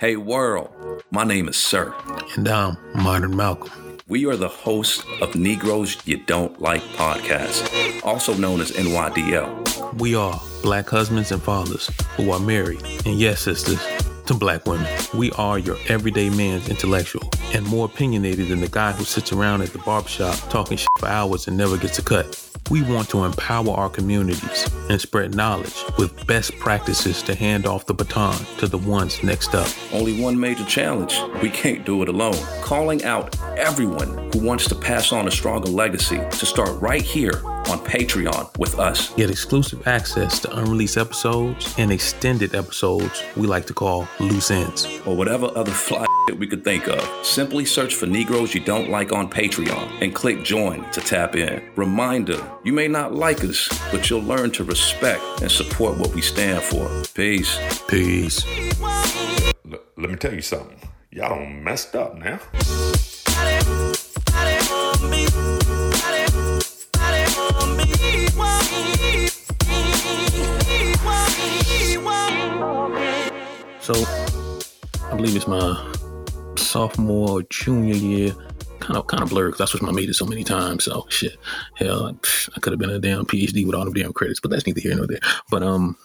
[0.00, 0.70] Hey world,
[1.10, 1.94] my name is Sir.
[2.34, 3.98] And I'm Modern Malcolm.
[4.08, 10.00] We are the hosts of Negroes You Don't Like podcast, also known as NYDL.
[10.00, 13.86] We are black husbands and fathers who are married, and yes, sisters,
[14.24, 14.88] to black women.
[15.12, 19.60] We are your everyday man's intellectual and more opinionated than the guy who sits around
[19.60, 22.49] at the barbershop talking shit for hours and never gets a cut.
[22.70, 27.86] We want to empower our communities and spread knowledge with best practices to hand off
[27.86, 29.68] the baton to the ones next up.
[29.92, 32.38] Only one major challenge we can't do it alone.
[32.62, 37.42] Calling out everyone who wants to pass on a stronger legacy to start right here
[37.68, 39.12] on Patreon with us.
[39.14, 44.86] Get exclusive access to unreleased episodes and extended episodes we like to call loose ends.
[45.06, 46.06] Or whatever other fly
[46.38, 47.02] we could think of.
[47.24, 51.62] Simply search for Negroes You Don't Like on Patreon and click join to tap in.
[51.76, 56.22] Reminder you may not like us, but you'll learn to respect and support what we
[56.22, 56.88] stand for.
[57.14, 57.58] Peace.
[57.88, 58.44] Peace.
[58.82, 60.80] L- let me tell you something.
[61.10, 62.38] Y'all don't messed up now.
[73.80, 73.94] So,
[75.10, 75.92] I believe it's my
[76.56, 78.32] sophomore or junior year.
[78.78, 80.84] Kind of, kind of blurred because I switched my major so many times.
[80.84, 81.36] So shit,
[81.74, 82.06] hell,
[82.56, 84.80] I, could have been a damn PhD with all the damn credits, but that's neither
[84.80, 85.20] here nor there.
[85.50, 85.96] But um,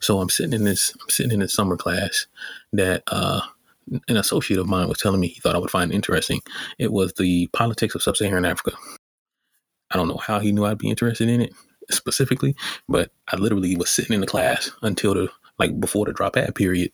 [0.00, 2.26] so I'm sitting in this, I'm sitting in this summer class
[2.72, 3.40] that uh,
[4.08, 6.40] an associate of mine was telling me he thought I would find interesting.
[6.78, 8.76] It was the politics of sub-Saharan Africa.
[9.90, 11.52] I don't know how he knew I'd be interested in it
[11.90, 12.54] specifically,
[12.88, 16.54] but I literally was sitting in the class until the like before the drop ad
[16.54, 16.92] period,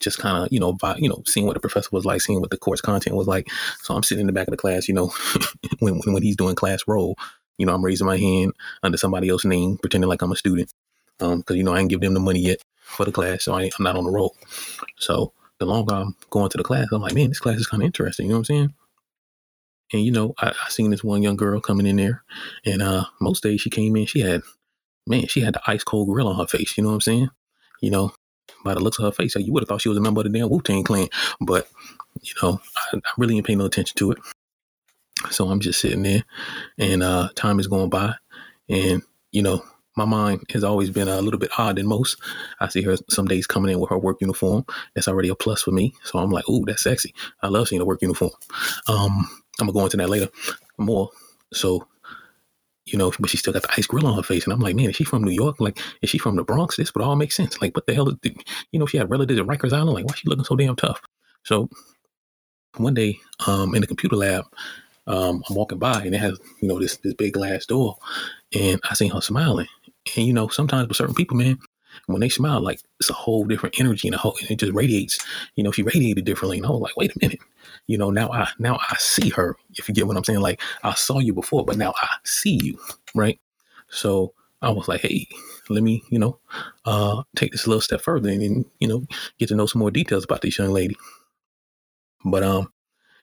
[0.00, 2.40] just kind of you know by, you know seeing what the professor was like, seeing
[2.40, 3.48] what the course content was like.
[3.82, 5.12] So I'm sitting in the back of the class, you know,
[5.80, 7.16] when, when when he's doing class roll,
[7.58, 8.52] you know, I'm raising my hand
[8.82, 10.72] under somebody else's name, pretending like I'm a student,
[11.20, 13.54] um, because you know I ain't give them the money yet for the class, so
[13.54, 14.34] I am not on the roll.
[14.98, 17.82] So the longer I'm going to the class, I'm like, man, this class is kind
[17.82, 18.26] of interesting.
[18.26, 18.74] You know what I'm saying?
[19.92, 22.22] And you know, I, I seen this one young girl coming in there,
[22.64, 24.42] and uh, most days she came in, she had,
[25.06, 26.76] man, she had the ice cold grill on her face.
[26.76, 27.30] You know what I'm saying?
[27.80, 28.12] You know,
[28.64, 30.24] by the looks of her face, you would have thought she was a member of
[30.24, 31.08] the damn Wu Tang Clan.
[31.40, 31.68] But
[32.22, 34.18] you know, I, I really ain't paying no attention to it.
[35.30, 36.24] So I'm just sitting there,
[36.78, 38.14] and uh, time is going by,
[38.68, 39.62] and you know,
[39.96, 42.20] my mind has always been a little bit odd than most.
[42.60, 44.66] I see her some days coming in with her work uniform.
[44.94, 45.94] That's already a plus for me.
[46.04, 47.14] So I'm like, ooh, that's sexy.
[47.42, 48.32] I love seeing a work uniform.
[48.88, 49.26] Um,
[49.60, 50.28] I'm gonna go into that later
[50.78, 51.10] more.
[51.52, 51.86] So,
[52.84, 54.76] you know, but she still got the ice grill on her face, and I'm like,
[54.76, 55.60] man, is she from New York?
[55.60, 56.76] Like, is she from the Bronx?
[56.76, 57.60] This would all make sense.
[57.60, 58.08] Like, what the hell?
[58.08, 58.16] Is,
[58.72, 59.94] you know, she had relatives at Rikers Island.
[59.94, 61.00] Like, why is she looking so damn tough?
[61.44, 61.68] So,
[62.76, 64.44] one day, um, in the computer lab,
[65.06, 67.96] um, I'm walking by, and it has you know this this big glass door,
[68.54, 69.68] and I seen her smiling.
[70.16, 71.58] And you know, sometimes with certain people, man,
[72.06, 74.74] when they smile, like it's a whole different energy and a whole, and it just
[74.74, 75.18] radiates.
[75.56, 77.40] You know, she radiated differently, and I was like, wait a minute
[77.86, 80.40] you know now i now i see her if you get what i'm saying.
[80.40, 82.78] Like i saw you before but now i see you
[83.14, 83.38] right?
[83.88, 84.32] So
[84.62, 85.28] i was like hey
[85.68, 86.38] let me you know
[86.84, 89.04] uh take this a little step further and you know
[89.38, 90.96] get to know some more details about this young lady.
[92.24, 92.72] But um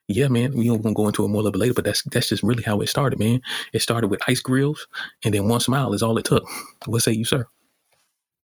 [0.08, 2.04] yeah man we are gonna go into it more a little bit later but that's
[2.04, 3.42] that's just really how it started man.
[3.74, 4.88] It started with ice grills
[5.24, 6.46] and then one smile is all it took.
[6.86, 7.48] What say you sir?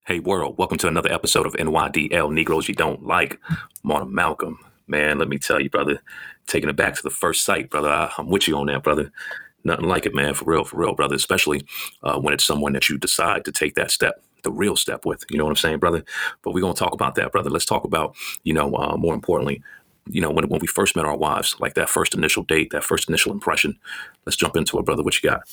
[0.06, 3.40] Hey world, welcome to another episode of NYDL Negroes You Don't Like.
[3.86, 4.58] I'm Malcolm
[4.90, 6.02] man, let me tell you, brother,
[6.48, 7.90] taking it back to the first sight, brother.
[7.90, 9.12] I, am with you on that, brother.
[9.64, 11.16] Nothing like it, man, for real, for real, brother.
[11.16, 11.66] Especially
[12.04, 15.24] uh, when it's someone that you decide to take that step, the real step with.
[15.30, 16.04] You know what I'm saying, brother?
[16.42, 17.50] But we're gonna talk about that, brother.
[17.50, 19.62] Let's talk about, you know, uh, more importantly,
[20.08, 22.84] you know, when when we first met our wives, like that first initial date, that
[22.84, 23.78] first initial impression.
[24.26, 25.04] Let's jump into it, brother.
[25.04, 25.44] What you got?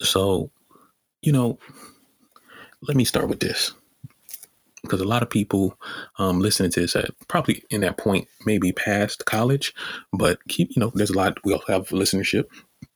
[0.00, 0.50] So,
[1.22, 1.58] you know,
[2.82, 3.72] let me start with this
[4.82, 5.78] because a lot of people
[6.18, 9.74] um, listening to this at probably in that point maybe past college,
[10.12, 12.44] but keep you know there's a lot we also have listenership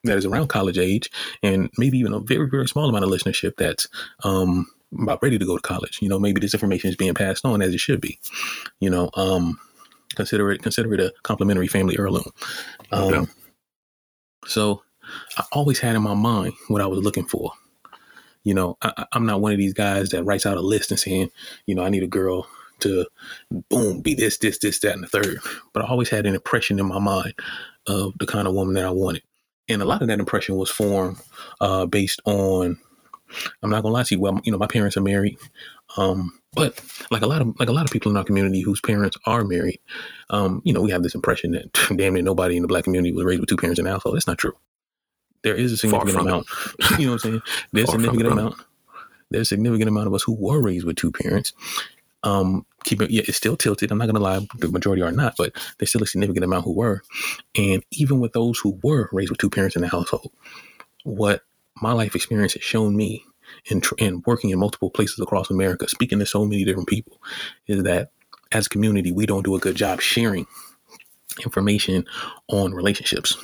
[0.05, 1.11] that is around college age,
[1.43, 3.89] and maybe even a very very small amount of listenership that's
[4.25, 4.67] um,
[5.01, 5.99] about ready to go to college.
[6.01, 8.19] You know, maybe this information is being passed on as it should be.
[8.81, 9.59] You know, um,
[10.15, 12.31] consider it consider it a complimentary family heirloom.
[12.93, 13.33] Um, okay.
[14.47, 14.83] So
[15.37, 17.53] I always had in my mind what I was looking for.
[18.47, 21.01] You know, I, am not one of these guys that writes out a list and
[21.01, 21.33] saying,
[21.67, 22.47] you know, I need a girl
[22.79, 23.05] to
[23.69, 25.39] boom, be this, this, this, that, and the third.
[25.73, 27.35] But I always had an impression in my mind
[27.89, 29.25] of the kind of woman that I wanted.
[29.69, 31.17] And a lot of that impression was formed
[31.61, 32.79] uh, based on,
[33.65, 35.39] I'm not gonna lie to you, well, you know, my parents are married.
[35.97, 38.81] Um, but like a lot of like a lot of people in our community whose
[38.81, 39.81] parents are married,
[40.31, 43.13] um, you know, we have this impression that damn near nobody in the black community
[43.13, 44.15] was raised with two parents in the household.
[44.15, 44.55] That's not true
[45.47, 46.49] there is a significant amount.
[46.99, 47.43] you know what I'm saying?
[47.71, 48.57] There's a significant amount.
[49.31, 51.53] There's a significant amount of us who were raised with two parents.
[52.25, 53.13] Um, keep it.
[53.13, 53.93] Yeah, it's still tilted.
[53.93, 56.73] I'm not gonna lie, the majority are not, but there's still a significant amount who
[56.73, 57.03] were.
[57.57, 60.33] And even with those who were raised with two parents in the household,
[61.05, 61.43] what
[61.81, 63.25] my life experience has shown me
[63.67, 67.23] in, tr- in working in multiple places across America, speaking to so many different people,
[67.69, 68.11] is that
[68.51, 70.45] as a community, we don't do a good job sharing
[71.45, 72.05] information
[72.49, 73.37] on relationships.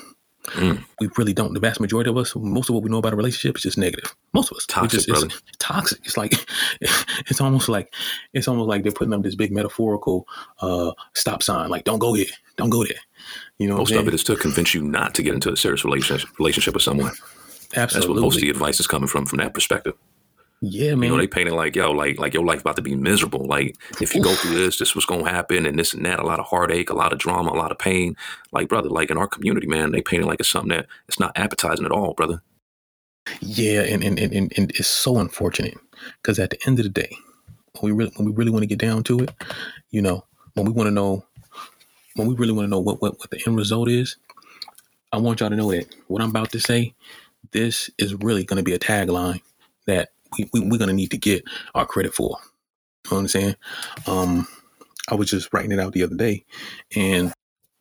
[0.45, 0.85] Mm.
[1.01, 1.55] We really don't.
[1.55, 3.79] The vast majority of us, most of what we know about a relationship is just
[3.79, 4.15] negative.
[4.33, 6.01] Most of us, Toxic, just, it's toxic.
[6.05, 6.35] It's like
[6.81, 7.95] it's almost like
[8.33, 10.27] it's almost like they're putting up this big metaphorical
[10.61, 12.99] uh, stop sign, like "Don't go here, don't go there."
[13.59, 15.85] You know, Most of it is to convince you not to get into a serious
[15.85, 17.13] relationship relationship with someone.
[17.75, 19.95] Absolutely, that's what most of the advice is coming from from that perspective.
[20.65, 21.11] Yeah, man.
[21.11, 23.45] You know, they painted like, yo, like like your life about to be miserable.
[23.45, 26.25] Like if you go through this, this was gonna happen and this and that, a
[26.25, 28.17] lot of heartache, a lot of drama, a lot of pain.
[28.53, 31.33] Like, brother, like in our community, man, they painted like it's something that it's not
[31.37, 32.43] appetizing at all, brother.
[33.41, 35.77] Yeah, and and, and, and, and it's so unfortunate
[36.23, 37.17] because at the end of the day,
[37.81, 39.31] when we really when we really want to get down to it,
[39.91, 40.25] you know,
[40.55, 41.27] when we want to know,
[42.15, 44.17] when we really want to know what, what what the end result is,
[45.13, 46.95] I want y'all to know that what I'm about to say,
[47.51, 49.41] this is really going to be a tagline
[49.87, 51.45] that we, we we're going to need to get
[51.75, 52.39] our credit for.
[53.07, 53.57] You know what I'm saying?
[54.07, 54.49] Um,
[55.11, 56.45] I was just writing it out the other day,
[56.97, 57.33] and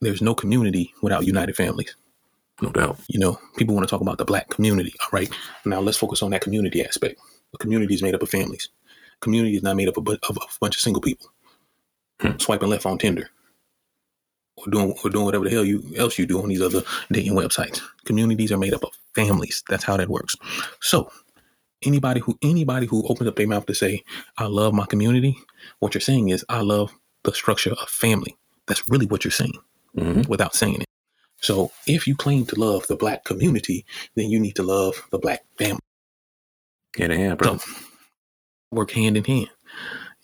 [0.01, 1.95] there's no community without united families
[2.61, 2.99] No doubt.
[3.07, 4.93] you know, people want to talk about the black community.
[5.01, 5.31] All right.
[5.65, 7.19] Now let's focus on that community aspect.
[7.53, 8.69] A community is made up of families.
[9.21, 11.27] Community is not made up of, of, of a bunch of single people
[12.21, 12.37] Hmm.
[12.39, 13.29] swiping left on Tinder
[14.57, 17.33] or doing or doing whatever the hell you else you do on these other dating
[17.33, 17.81] websites.
[18.05, 19.63] Communities are made up of families.
[19.69, 20.35] That's how that works.
[20.81, 21.11] So
[21.83, 24.03] anybody who anybody who opens up their mouth to say,
[24.37, 25.37] I love my community,
[25.79, 26.93] what you're saying is I love
[27.23, 28.37] the structure of family.
[28.67, 29.59] That's really what you're saying
[29.97, 30.87] hmm without saying it.
[31.41, 33.85] So if you claim to love the black community,
[34.15, 35.79] then you need to love the black family.
[36.97, 37.57] Hand in hand, bro.
[37.57, 37.71] So
[38.71, 39.49] work hand in hand.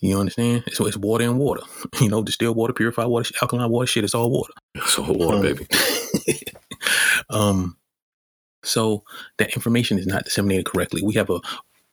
[0.00, 0.64] You understand?
[0.72, 1.62] So it's water and water.
[2.00, 4.52] You know, distilled water, purified water, alkaline water, shit, it's all water.
[4.86, 5.66] So water, Um, baby.
[7.30, 7.76] um,
[8.68, 9.04] so
[9.38, 11.02] that information is not disseminated correctly.
[11.02, 11.40] We have a,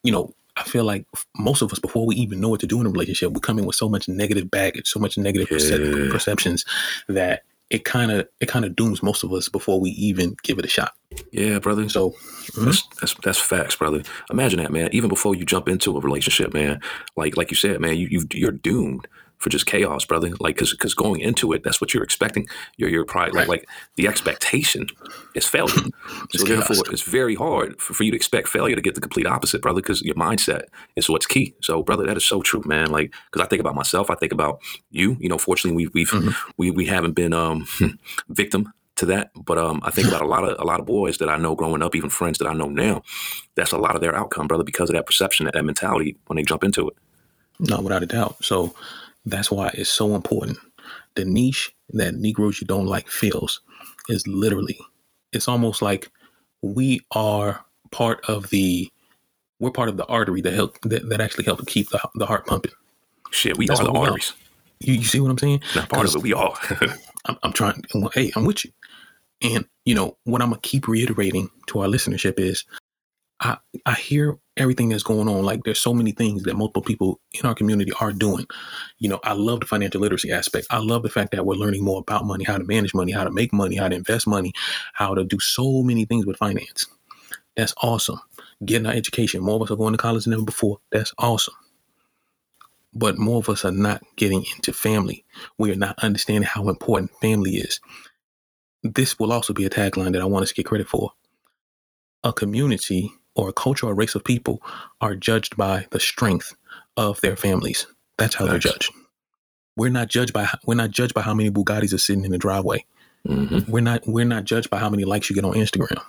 [0.04, 1.06] you know, I feel like
[1.38, 3.60] most of us, before we even know what to do in a relationship, we come
[3.60, 6.66] in with so much negative baggage, so much negative percep- perceptions
[7.08, 10.60] that it kind of it kind of dooms most of us before we even give
[10.60, 10.94] it a shot.
[11.32, 11.90] Yeah, brother.
[11.90, 12.14] So
[12.56, 13.00] That's, mm-hmm.
[13.02, 14.04] that's that's facts, brother.
[14.30, 14.90] Imagine that, man.
[14.92, 16.80] Even before you jump into a relationship, man,
[17.18, 20.30] like like you said, man, you, you you're doomed for just chaos, brother.
[20.40, 22.48] Like because because going into it, that's what you're expecting.
[22.78, 23.60] You're you're probably like Right.
[23.62, 24.88] like the expectation
[25.36, 25.74] is failure.
[26.34, 26.68] It's so chaos.
[26.68, 29.62] therefore, it's very hard for, for you to expect failure to get the complete opposite,
[29.62, 29.82] brother.
[29.82, 30.64] Because your mindset
[30.96, 31.54] is what's key.
[31.62, 32.90] So, brother, that is so true, man.
[32.92, 34.60] Like because I think about myself, I think about
[34.92, 35.18] you.
[35.20, 36.34] You know, fortunately, we we've Mhm.
[36.58, 37.68] we we haven't been um
[38.30, 39.32] victim to that.
[39.36, 41.56] But um, I think about a lot of a lot of boys that I know
[41.56, 43.02] growing up, even friends that I know now.
[43.56, 46.38] That's a lot of their outcome, brother, because of that perception, that, that mentality when
[46.38, 46.96] they jump into it.
[47.60, 48.36] No, without a doubt.
[48.44, 48.74] So
[49.26, 50.58] that's why it's so important.
[51.16, 53.62] The niche that Negroes you don't like fills
[54.10, 54.80] is literally,
[55.32, 56.10] it's almost like
[56.62, 58.92] we are part of the,
[59.60, 62.26] we're part of the artery that help that, that actually help to keep the, the
[62.26, 62.74] heart pumping.
[63.32, 64.06] Shit, we That's are the we are.
[64.06, 64.34] arteries.
[64.82, 65.62] You, you see what I'm saying?
[65.76, 66.22] Not part of it.
[66.22, 66.58] We are.
[67.26, 67.84] I'm, I'm trying.
[67.94, 68.72] Well, hey, I'm with you.
[69.42, 72.66] And you know what I'm gonna keep reiterating to our listenership is,
[73.40, 75.44] I I hear everything that's going on.
[75.44, 78.46] Like there's so many things that multiple people in our community are doing.
[79.00, 80.68] You know, I love the financial literacy aspect.
[80.70, 83.24] I love the fact that we're learning more about money, how to manage money, how
[83.24, 84.54] to make money, how to invest money,
[84.94, 86.88] how to do so many things with finance.
[87.56, 88.20] That's awesome.
[88.64, 89.44] Getting our education.
[89.44, 90.80] More of us are going to college than ever before.
[90.92, 91.56] That's awesome.
[92.94, 95.26] But more of us are not getting into family.
[95.58, 97.82] We are not understanding how important family is.
[98.84, 101.12] This will also be a tagline that I want us to get credit for.
[102.24, 104.62] A community or a culture or race of people
[105.02, 106.54] are judged by the strength
[106.98, 107.88] of their families.
[108.18, 108.94] That's how they're judged.
[109.78, 112.38] We're not judged by we're not judged by how many Bugattis are sitting in the
[112.38, 112.86] driveway.
[113.26, 116.02] hmm We're not we're not judged by how many likes you get on Instagram.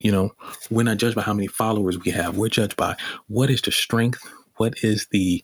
[0.00, 0.32] You know,
[0.70, 2.36] we're not judged by how many followers we have.
[2.36, 2.96] We're judged by
[3.28, 4.20] what is the strength,
[4.56, 5.42] what is the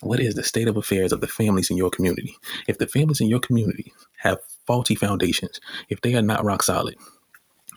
[0.00, 2.36] what is the state of affairs of the families in your community.
[2.68, 6.96] If the families in your community have faulty foundations, if they are not rock solid,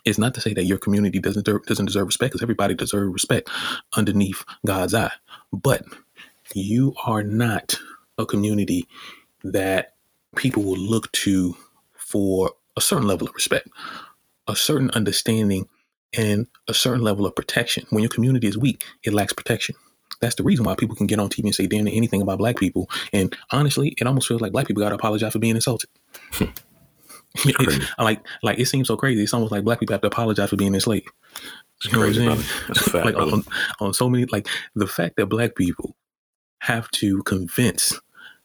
[0.04, 3.12] it's not to say that your community doesn't deserve, doesn't deserve respect because everybody deserves
[3.12, 3.50] respect
[3.96, 5.12] underneath God's eye.
[5.52, 5.84] But
[6.54, 7.78] you are not
[8.18, 8.86] a community
[9.44, 9.94] that
[10.36, 11.56] people will look to
[11.96, 13.68] for a certain level of respect,
[14.46, 15.68] a certain understanding,
[16.16, 17.86] and a certain level of protection.
[17.90, 19.76] When your community is weak, it lacks protection.
[20.20, 22.58] That's the reason why people can get on TV and say damn anything about black
[22.58, 22.90] people.
[23.12, 25.88] And honestly, it almost feels like black people got to apologize for being insulted.
[27.54, 27.82] crazy.
[27.98, 29.22] Like, like it seems so crazy.
[29.22, 31.08] It's almost like black people have to apologize for being enslaved.
[31.84, 32.36] You know what I'm saying?
[32.36, 33.44] Fact, like on,
[33.80, 35.96] on so many like the fact that black people
[36.58, 37.98] have to convince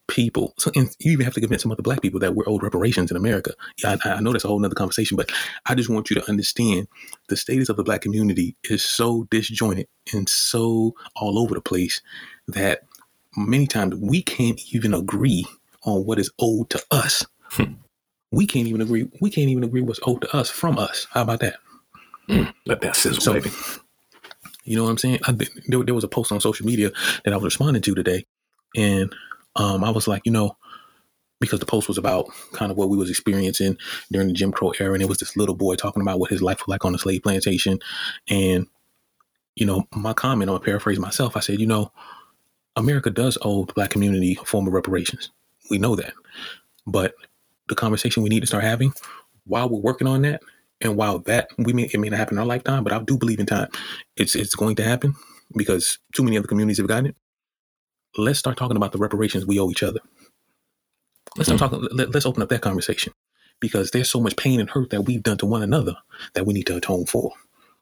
[0.08, 0.54] people.
[0.58, 3.12] So, and you even have to convince some other black people that we're owed reparations
[3.12, 3.54] in America.
[3.84, 5.32] Yeah, I, I know that's a whole nother conversation, but
[5.66, 6.88] I just want you to understand
[7.28, 12.02] the status of the black community is so disjointed and so all over the place
[12.48, 12.82] that
[13.36, 15.46] many times we can't even agree
[15.84, 17.26] on what is owed to us.
[18.36, 19.10] We can't even agree.
[19.22, 21.08] We can't even agree what's owed to us from us.
[21.12, 21.56] How about that?
[22.30, 23.52] Mm, let that sizzle, So- baby.
[24.68, 25.20] You know what I'm saying?
[25.28, 25.32] I,
[25.68, 26.92] there, there was a post on social media
[27.24, 28.26] that I was responding to today,
[28.76, 29.14] and
[29.56, 30.58] um, I was like, you know,
[31.40, 33.78] because the post was about kind of what we was experiencing
[34.12, 36.42] during the Jim Crow era, and it was this little boy talking about what his
[36.42, 37.78] life was like on a slave plantation,
[38.28, 38.66] and
[39.56, 41.38] you know, my comment, I'm gonna paraphrase myself.
[41.38, 41.92] I said, you know,
[42.76, 45.30] America does owe the black community a form of reparations.
[45.70, 46.14] We know that,
[46.88, 47.14] but
[47.68, 48.94] the conversation we need to start having
[49.46, 50.42] while we're working on that,
[50.82, 53.18] and while that we may it may not happen in our lifetime, but I do
[53.18, 53.70] believe in time
[54.18, 55.16] it's it's going to happen
[55.56, 57.16] because too many other communities have gotten it.
[58.18, 60.00] Let's start talking about the reparations we owe each other.
[61.38, 61.82] Let's start hmm.
[61.82, 61.98] talking.
[61.98, 63.14] Let, let's open up that conversation
[63.60, 65.96] because there's so much pain and hurt that we've done to one another
[66.34, 67.32] that we need to atone for.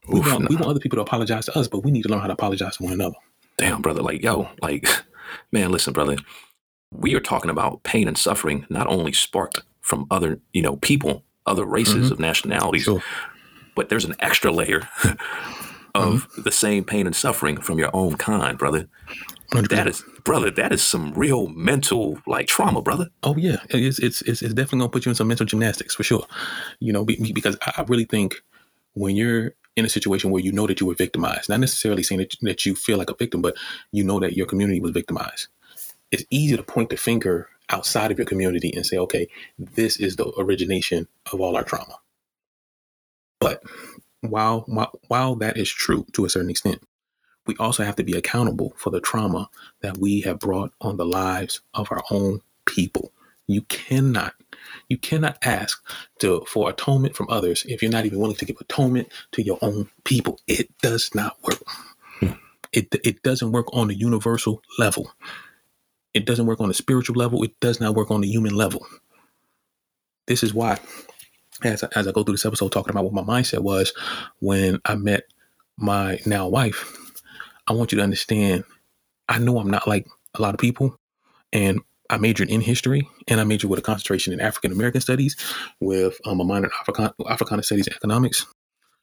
[0.08, 2.10] We Oof, want we want other people to apologize to us, but we need to
[2.10, 3.16] learn how to apologize to one another.
[3.58, 4.02] Damn, brother.
[4.02, 4.88] Like, yo, like,
[5.52, 6.18] man, listen, brother.
[6.92, 11.24] We are talking about pain and suffering not only sparked from other, you know, people,
[11.46, 12.13] other races mm-hmm.
[12.13, 13.04] of nationalities, Sure.
[13.75, 14.90] but there's an extra layer
[15.94, 16.42] of mm-hmm.
[16.42, 18.88] the same pain and suffering from your own kind, brother.
[19.52, 19.70] 100%.
[19.70, 23.10] That is, brother, that is some real mental like trauma, brother.
[23.22, 26.25] Oh yeah, it's it's it's, definitely gonna put you in some mental gymnastics for sure.
[26.80, 28.42] You know, be, be- because I I really think
[28.94, 32.20] when you're in a situation where you know that you were victimized, not necessarily saying
[32.20, 33.56] that, that you feel like a victim, but
[33.92, 35.48] you know that your community was victimized.
[36.12, 39.27] It's easy to point the finger outside of your community and say, okay,
[39.58, 41.98] this is the origination of all our trauma.
[43.39, 43.63] But
[44.22, 46.82] while while, while that is true to a certain extent,
[47.46, 49.50] we also have to be accountable for the trauma
[49.82, 53.12] that we have brought on the lives of our own people.
[53.48, 54.34] You cannot,
[54.88, 55.84] you cannot ask
[56.20, 59.60] to for atonement from others if you're not even willing to give atonement to your
[59.62, 60.39] own people.
[60.48, 61.62] It does not work.
[62.20, 62.32] Hmm.
[62.72, 65.12] It it doesn't work on the universal level.
[66.13, 67.43] It doesn't work on the spiritual level.
[67.43, 68.86] It does not work on the human level.
[70.27, 70.79] This is why,
[71.63, 73.93] as I, as I go through this episode, talking about what my mindset was
[74.39, 75.24] when I met
[75.77, 76.98] my now wife,
[77.67, 78.63] I want you to understand.
[79.27, 80.98] I know I'm not like a lot of people,
[81.51, 85.36] and I majored in history, and I majored with a concentration in African American studies,
[85.79, 88.46] with um, a minor in African Africana studies and economics.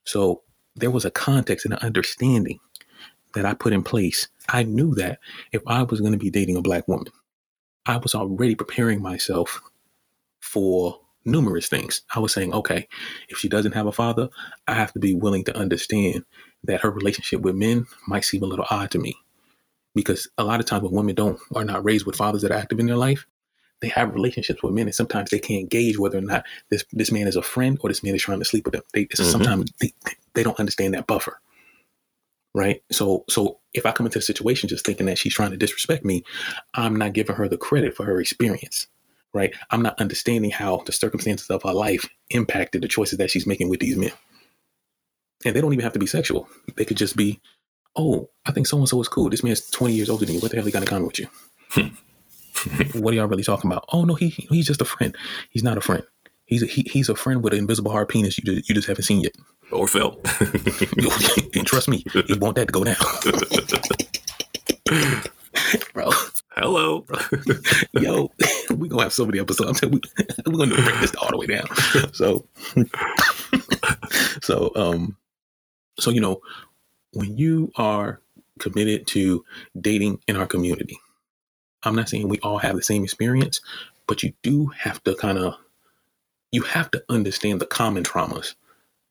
[0.05, 0.43] So
[0.76, 2.61] there was a context and an understanding
[3.35, 4.29] that I put in place.
[4.49, 5.21] I knew that
[5.53, 7.13] if I was going to be dating a black woman,
[7.87, 9.61] I was already preparing myself
[10.41, 12.03] for numerous things.
[12.15, 12.89] I was saying, okay,
[13.29, 14.29] if she doesn't have a father,
[14.67, 16.25] I have to be willing to understand
[16.65, 19.17] that her relationship with men might seem a little odd to me.
[19.95, 22.59] Because a lot of times when women don't are not raised with fathers that are
[22.59, 23.27] active in their life,
[23.81, 27.11] they have relationships with men, and sometimes they can't gauge whether or not this this
[27.11, 28.83] man is a friend or this man is trying to sleep with them.
[28.93, 29.25] They Mhm.
[29.25, 29.93] sometimes they,
[30.35, 31.41] they don't understand that buffer,
[32.54, 32.83] right?
[32.90, 36.04] So so if I come into the situation just thinking that she's trying to disrespect
[36.04, 36.25] me,
[36.75, 38.87] I'm not giving her the credit for her experience,
[39.33, 39.54] right?
[39.71, 43.69] I'm not understanding how the circumstances of her life impacted the choices that she's making
[43.69, 44.12] with these men,
[45.45, 46.49] and they don't even have to be sexual.
[46.76, 47.40] They could just be,
[47.97, 49.30] oh, I think so and so is cool.
[49.30, 50.40] This man's 20 years older than you.
[50.40, 51.28] What the hell he got in common with you?
[51.71, 51.88] Hmm.
[52.99, 53.85] what are y'all really talking about?
[53.92, 55.16] Oh no, he he's just a friend.
[55.50, 56.04] He's not a friend.
[56.50, 58.88] He's a, he, he's a friend with an invisible hard penis you just, you just
[58.88, 59.37] haven't seen yet.
[59.71, 60.19] Or felt.
[61.54, 62.97] and trust me, you want that to go down,
[65.95, 66.11] bro.
[66.57, 67.07] Hello.
[67.92, 68.33] Yo,
[68.75, 69.80] we gonna have so many episodes.
[69.80, 70.00] I'm we,
[70.47, 71.69] we're gonna break this all the way down.
[72.12, 72.45] So,
[74.42, 75.16] so um,
[76.00, 76.40] so you know,
[77.12, 78.21] when you are
[78.59, 79.45] committed to
[79.80, 80.99] dating in our community,
[81.85, 83.61] I'm not saying we all have the same experience,
[84.09, 85.54] but you do have to kind of
[86.52, 88.54] you have to understand the common traumas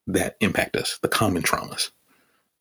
[0.07, 1.91] that impact us, the common traumas.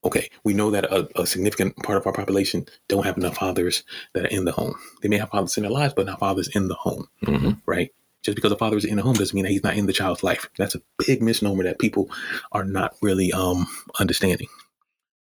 [0.05, 3.83] Okay, we know that a, a significant part of our population don't have enough fathers
[4.15, 4.75] that are in the home.
[5.03, 7.91] They may have fathers in their lives, but not fathers in the home, hmm right?
[8.23, 9.93] Just because a father is in the home doesn't mean that he's not in the
[9.93, 10.49] child's life.
[10.59, 12.11] That's a big misnomer that people
[12.53, 13.67] are not really um,
[13.99, 14.49] understanding.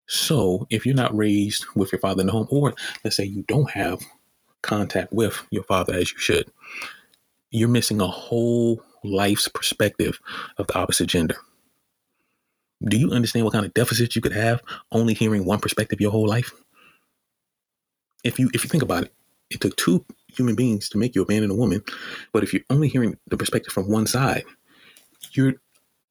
[0.08, 3.44] So, if you're not raised with your father in the home, or let's say you
[3.48, 4.02] don't have
[4.62, 6.52] contact with your father as you should,
[7.50, 10.20] you're missing a whole life's perspective
[10.58, 11.38] of the opposite gender.
[12.84, 16.12] Do you understand what kind of deficit you could have only hearing one perspective your
[16.12, 16.52] whole life?
[18.24, 19.14] If you if you think about it,
[19.50, 21.84] it took two human beings to make you a man and a woman,
[22.32, 24.44] but if you're only hearing the perspective from one side,
[25.34, 25.56] you're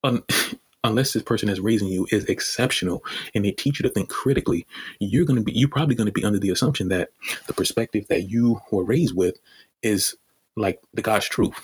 [0.04, 0.22] un-
[0.84, 3.04] unless this person that's raising you is exceptional
[3.34, 4.66] and they teach you to think critically,
[4.98, 7.10] you're to be, you're probably to be under the assumption that
[7.46, 9.38] the perspective that you were raised with
[9.82, 10.16] is
[10.56, 11.54] like the God's truth.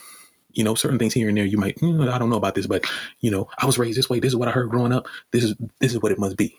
[0.56, 2.66] You know, certain things here and there, you might, mm, I don't know about this,
[2.66, 2.84] but
[3.20, 4.20] you know, I was raised this way.
[4.20, 5.06] This is what I heard growing up.
[5.30, 6.58] This is this is what it must be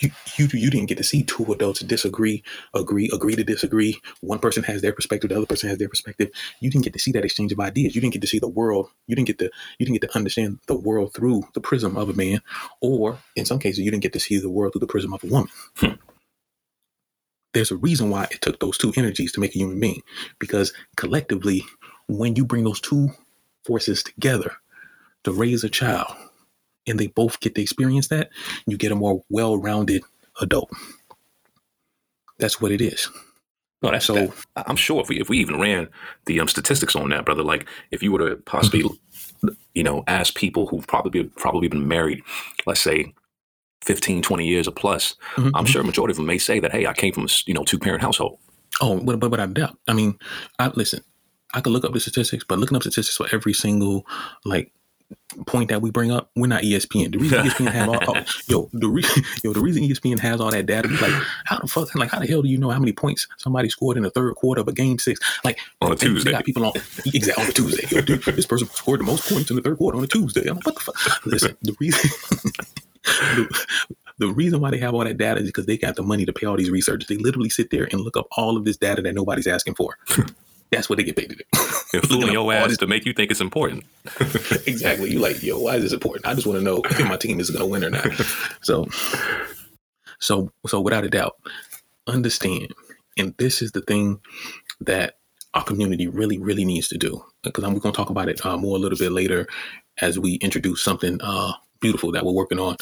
[0.00, 2.42] you you you didn't get to see two adults disagree,
[2.74, 4.00] agree, agree to disagree.
[4.20, 6.30] One person has their perspective, the other person has their perspective.
[6.60, 7.94] You didn't get to see that exchange of ideas.
[7.94, 8.90] You didn't get to see the world.
[9.06, 12.08] You didn't get to you didn't get to understand the world through the prism of
[12.08, 12.40] a man,
[12.80, 15.22] or in some cases, you didn't get to see the world through the prism of
[15.22, 15.50] a woman.
[15.76, 15.92] Hmm.
[17.52, 20.02] There's a reason why it took those two energies to make a human being,
[20.40, 21.64] because collectively,
[22.08, 23.10] when you bring those two
[23.64, 24.52] forces together
[25.24, 26.14] to raise a child,
[26.86, 28.30] and they both get to experience that,
[28.66, 30.02] you get a more well-rounded
[30.40, 30.70] adult.
[32.38, 33.08] That's what it is.
[33.84, 34.14] No, that's so.
[34.14, 35.88] That, I'm sure if we if we even ran
[36.24, 39.48] the um, statistics on that, brother, like if you were to possibly, mm-hmm.
[39.74, 42.22] you know, ask people who've probably probably been married,
[42.66, 43.12] let's say
[43.82, 45.48] 15, 20 years or plus, mm-hmm.
[45.48, 45.64] I'm mm-hmm.
[45.66, 47.62] sure a majority of them may say that, hey, I came from a you know
[47.62, 48.38] two parent household.
[48.80, 49.76] Oh, but but, but I doubt.
[49.86, 50.18] I mean,
[50.58, 51.02] I listen.
[51.54, 54.06] I could look up the statistics, but looking up statistics for every single
[54.44, 54.72] like
[55.46, 57.12] point that we bring up, we're not ESPN.
[57.12, 60.50] The reason ESPN have all, all yo, the reason yo, the reason ESPN has all
[60.50, 61.12] that data, like
[61.44, 63.96] how the fuck, like how the hell do you know how many points somebody scored
[63.96, 65.20] in the third quarter of a game six?
[65.44, 66.72] Like on a Tuesday, got people on
[67.06, 67.94] exactly on a Tuesday.
[67.94, 70.48] Yo, dude, this person scored the most points in the third quarter on a Tuesday.
[70.48, 71.26] I'm like, what the fuck?
[71.26, 72.10] Listen, the reason.
[73.04, 73.66] the,
[74.18, 76.32] the reason why they have all that data is because they got the money to
[76.32, 77.08] pay all these researchers.
[77.08, 79.98] They literally sit there and look up all of this data that nobody's asking for.
[80.74, 81.44] That's what they get paid to do.
[81.94, 83.84] And fooling your ass to make you think it's important.
[84.66, 85.12] exactly.
[85.12, 86.26] You like, yo, why is this important?
[86.26, 88.20] I just want to know if my team is going to win or not.
[88.62, 88.88] So,
[90.18, 91.36] so, so without a doubt,
[92.08, 92.72] understand,
[93.16, 94.20] and this is the thing
[94.80, 95.18] that
[95.54, 97.24] our community really, really needs to do.
[97.42, 99.46] Because I'm going to talk about it uh, more a little bit later
[100.00, 102.76] as we introduce something uh, beautiful that we're working on.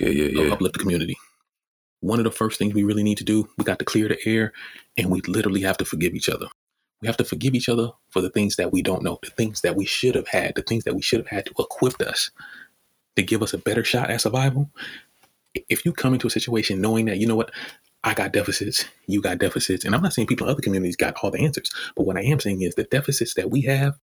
[0.00, 0.52] Yeah, yeah, yeah.
[0.52, 1.16] Uplift the community.
[2.00, 4.18] One of the first things we really need to do, we got to clear the
[4.26, 4.52] air,
[4.96, 6.46] and we literally have to forgive each other.
[7.00, 9.60] We have to forgive each other for the things that we don't know, the things
[9.60, 12.30] that we should have had, the things that we should have had to equip us
[13.16, 14.70] to give us a better shot at survival.
[15.68, 17.50] If you come into a situation knowing that, you know what,
[18.04, 21.16] I got deficits, you got deficits, and I'm not saying people in other communities got
[21.22, 23.98] all the answers, but what I am saying is the deficits that we have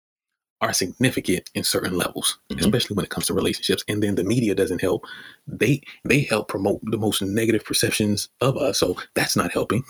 [0.63, 2.60] are significant in certain levels, mm-hmm.
[2.62, 3.84] especially when it comes to relationships.
[3.88, 5.06] And then the media doesn't help.
[5.45, 8.79] They they help promote the most negative perceptions of us.
[8.79, 9.84] So that's not helping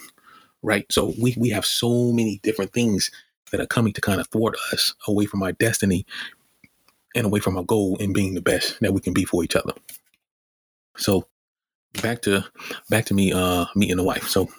[0.63, 0.86] right?
[0.91, 3.12] So we, we have so many different things
[3.52, 6.06] that are coming to kind of thwart us away from our destiny
[7.15, 9.56] and away from our goal in being the best that we can be for each
[9.56, 9.73] other.
[10.97, 11.28] So
[12.02, 12.43] back to
[12.89, 14.28] back to me uh meeting the wife.
[14.28, 14.49] So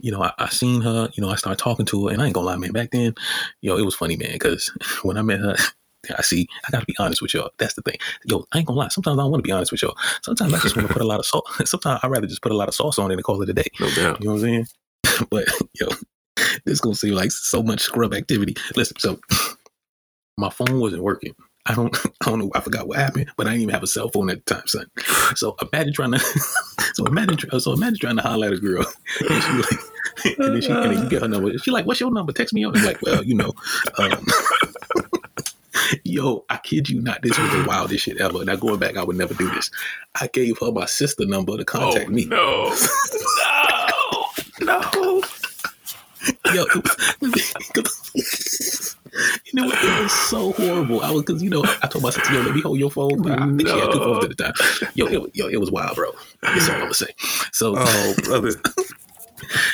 [0.00, 2.26] you know, I, I seen her, you know, I started talking to her and I
[2.26, 3.14] ain't gonna lie, man, back then,
[3.60, 4.68] yo, it was funny, man, because
[5.02, 5.56] when I met her,
[6.16, 7.50] I see, I gotta be honest with y'all.
[7.58, 7.96] That's the thing.
[8.24, 8.88] Yo, I ain't gonna lie.
[8.88, 9.96] Sometimes I don't want to be honest with y'all.
[10.22, 11.48] Sometimes I just want to put a lot of salt.
[11.64, 13.52] Sometimes I'd rather just put a lot of sauce on it and call it a
[13.52, 13.66] day.
[13.80, 14.20] No doubt.
[14.20, 14.66] You know what I'm saying?
[15.30, 15.48] but
[15.80, 15.88] yo,
[16.64, 18.56] this gonna seem like so much scrub activity.
[18.76, 19.18] Listen, so
[20.36, 21.34] my phone wasn't working.
[21.66, 22.50] I don't, I don't know.
[22.54, 24.66] I forgot what happened, but I didn't even have a cell phone at the time,
[24.66, 24.86] son.
[25.36, 26.18] So imagine trying to,
[26.94, 28.84] so imagine, so imagine trying to holler at a girl,
[29.28, 31.56] and she like, and then she, and then you get her number.
[31.58, 32.32] She like, "What's your number?
[32.32, 33.52] Text me on." I'm like, well, you know,
[33.98, 34.26] um,
[36.04, 38.44] yo, I kid you not, this was the wildest shit ever.
[38.44, 39.70] Now going back, I would never do this.
[40.20, 42.24] I gave her my sister number to contact oh, me.
[42.24, 42.74] No,
[44.68, 45.22] no, no.
[46.54, 46.82] Yo, you
[49.54, 49.84] know what?
[49.84, 51.00] It was so horrible.
[51.00, 53.22] I was because you know I told my sister, "Yo, let me hold your phone."
[53.22, 53.74] But I think no.
[53.74, 54.52] she had two phones at the time.
[54.94, 56.10] Yo, it, yo, it was wild, bro.
[56.42, 57.14] That's all I'm gonna say.
[57.52, 58.52] So, oh, brother.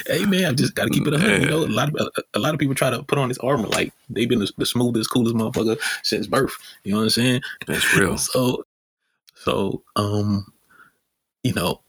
[0.07, 1.21] hey man, I just got to keep it up.
[1.21, 3.39] You know, a lot of a, a, lot of people try to put on this
[3.39, 6.55] armor like they've been the, the, smoothest, coolest motherfucker since birth.
[6.85, 7.41] You know what I'm saying?
[7.67, 8.19] That's real.
[8.25, 8.65] So,
[9.35, 10.53] so um,
[11.43, 11.81] you know,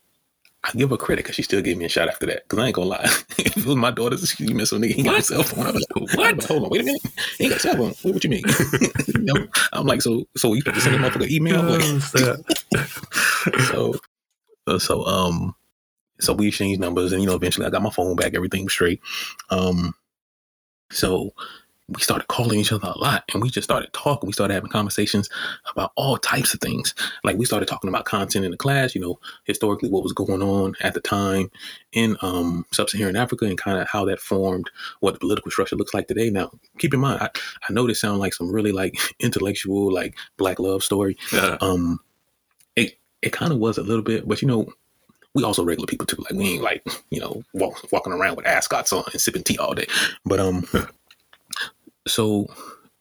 [0.65, 2.43] I give her credit because she still gave me a shot after that.
[2.43, 3.03] Because I ain't gonna lie,
[3.37, 5.67] if it was my daughter's, she met some nigga, he got a cell phone.
[5.67, 6.43] I was like, what?
[6.45, 7.01] Hold on, wait a minute,
[7.37, 7.93] he ain't got a cell phone.
[8.01, 8.43] What, what you mean?
[9.07, 11.79] you know, I'm like, so, so you supposed to send a motherfucker email?
[13.65, 13.95] so,
[14.65, 15.55] uh, so, um,
[16.19, 18.73] so we exchanged numbers, and you know, eventually I got my phone back, everything was
[18.73, 19.01] straight.
[19.51, 19.93] Um,
[20.89, 21.33] so
[21.87, 24.25] we started calling each other a lot and we just started talking.
[24.25, 25.29] We started having conversations
[25.69, 26.95] about all types of things.
[27.23, 30.41] Like we started talking about content in the class, you know, historically what was going
[30.41, 31.51] on at the time
[31.91, 34.69] in um, sub-Saharan Africa and kind of how that formed
[35.01, 36.31] what the political structure looks like today.
[36.31, 37.29] Now, keep in mind, I,
[37.69, 41.17] I know this sounds like some really like intellectual, like black love story.
[41.31, 41.57] Yeah.
[41.61, 41.99] Um,
[42.75, 44.73] it, it kind of was a little bit, but you know,
[45.35, 46.17] we also regular people too.
[46.17, 49.57] Like we ain't like, you know, walk, walking around with ascots on and sipping tea
[49.57, 49.85] all day.
[50.25, 50.65] But um
[52.07, 52.47] so,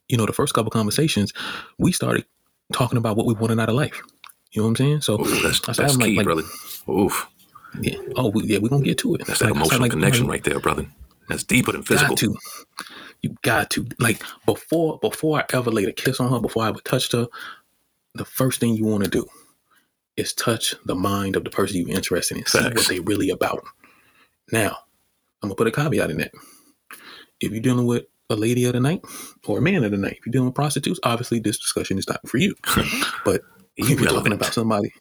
[0.08, 1.32] you know, the first couple conversations,
[1.78, 2.24] we started
[2.72, 4.00] talking about what we wanted out of life.
[4.52, 5.00] You know what I'm saying?
[5.02, 6.42] So Ooh, that's I said, that's I'm like- key, like, brother.
[6.88, 7.26] Oof,
[7.80, 7.96] Yeah.
[8.16, 9.18] Oh, we, yeah, we're gonna get to it.
[9.26, 10.86] that's that Like, said, emotional like, connection right there, brother.
[11.28, 12.14] That's deeper than physical.
[12.16, 12.36] Got to.
[13.22, 13.86] You got to.
[13.98, 17.26] Like before before I ever laid a kiss on her, before I ever touched her,
[18.14, 19.26] the first thing you want to do
[20.18, 22.44] is touch the mind of the person you're interested in.
[22.46, 22.76] See Facts.
[22.76, 23.64] what they really about.
[24.52, 24.76] Now,
[25.42, 26.32] I'm gonna put a caveat in that.
[27.40, 29.02] If you're dealing with a lady of the night
[29.46, 32.08] or a man of the night, if you're dealing with prostitutes, obviously this discussion is
[32.08, 32.54] not for you.
[33.24, 33.42] But
[33.76, 34.92] if you're talking about somebody,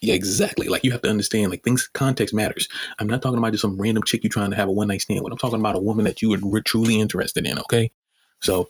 [0.00, 0.68] yeah, exactly.
[0.68, 2.68] Like you have to understand, like things, context matters.
[2.98, 5.02] I'm not talking about just some random chick you're trying to have a one night
[5.02, 5.32] stand with.
[5.32, 7.58] I'm talking about a woman that you are truly interested in.
[7.58, 7.90] Okay,
[8.40, 8.68] so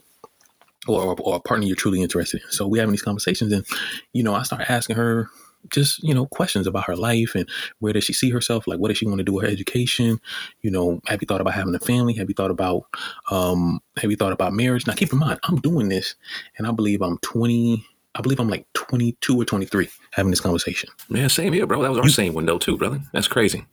[0.88, 2.50] or, or or a partner you're truly interested in.
[2.50, 3.66] So we having these conversations, and
[4.12, 5.28] you know, I start asking her
[5.68, 7.48] just you know questions about her life and
[7.80, 10.18] where does she see herself like what does she want to do with her education
[10.62, 12.84] you know have you thought about having a family have you thought about
[13.30, 16.14] um have you thought about marriage now keep in mind i'm doing this
[16.58, 20.88] and i believe i'm 20 i believe i'm like 22 or 23 having this conversation
[21.10, 21.82] Man, same here, bro.
[21.82, 23.00] That was our same window too, brother.
[23.12, 23.66] That's crazy.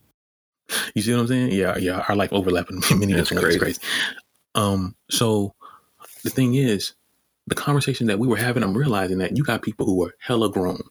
[0.95, 1.51] You see what I'm saying?
[1.53, 2.03] Yeah, yeah.
[2.09, 3.55] Our life overlapping in many That's different ways.
[3.55, 3.79] It's crazy.
[3.79, 3.93] crazy.
[4.55, 5.53] Um, so
[6.23, 6.93] the thing is,
[7.47, 10.51] the conversation that we were having, I'm realizing that you got people who are hella
[10.51, 10.81] grown,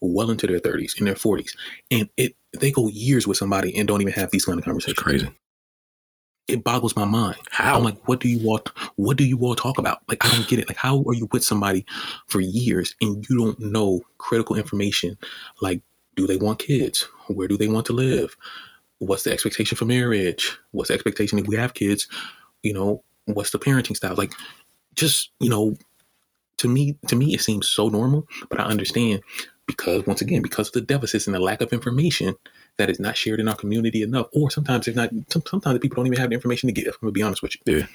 [0.00, 1.54] well into their 30s, in their 40s,
[1.90, 4.66] and it they go years with somebody and don't even have these kind of It's
[4.66, 4.98] conversations.
[4.98, 5.28] crazy.
[6.48, 7.36] It boggles my mind.
[7.50, 7.76] How?
[7.76, 8.62] I'm like, what do you all
[8.94, 9.98] what do you all talk about?
[10.08, 10.68] Like, I don't get it.
[10.68, 11.84] Like, how are you with somebody
[12.28, 15.18] for years and you don't know critical information?
[15.60, 15.82] Like,
[16.14, 17.08] do they want kids?
[17.26, 18.36] Where do they want to live?
[18.98, 20.56] What's the expectation for marriage?
[20.70, 22.08] What's the expectation if we have kids?
[22.62, 24.14] You know, what's the parenting style?
[24.14, 24.32] Like,
[24.94, 25.76] just you know,
[26.58, 29.22] to me, to me, it seems so normal, but I understand
[29.66, 32.34] because once again, because of the deficits and the lack of information
[32.78, 35.10] that is not shared in our community enough, or sometimes there's not.
[35.30, 36.88] Sometimes the people don't even have the information to give.
[36.88, 37.86] I'm gonna be honest with you Yeah.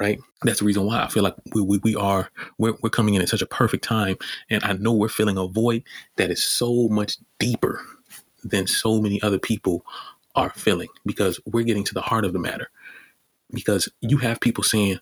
[0.00, 0.18] right?
[0.42, 3.22] That's the reason why I feel like we, we, we are we're, we're coming in
[3.22, 4.16] at such a perfect time,
[4.50, 5.84] and I know we're filling a void
[6.16, 7.80] that is so much deeper
[8.44, 9.84] than so many other people
[10.34, 12.70] are filling because we're getting to the heart of the matter.
[13.52, 14.98] Because you have people saying,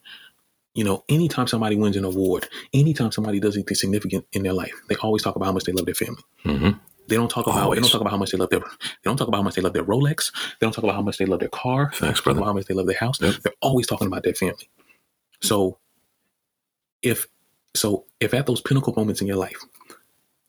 [0.74, 4.74] you know, anytime somebody wins an award, anytime somebody does anything significant in their life,
[4.88, 6.22] they always talk about how much they love their family.
[6.42, 6.70] hmm
[7.08, 8.66] They don't talk about they don't talk about how much they love their they
[9.04, 10.32] don't talk about how much they love their Rolex.
[10.58, 11.86] They don't talk about how much they love their car.
[11.92, 12.38] Facts, They don't talk brother.
[12.40, 13.20] about how much they love their house.
[13.20, 13.34] Yep.
[13.42, 14.68] They're always talking about their family.
[15.42, 15.78] So
[17.02, 17.26] if
[17.74, 19.58] so if at those pinnacle moments in your life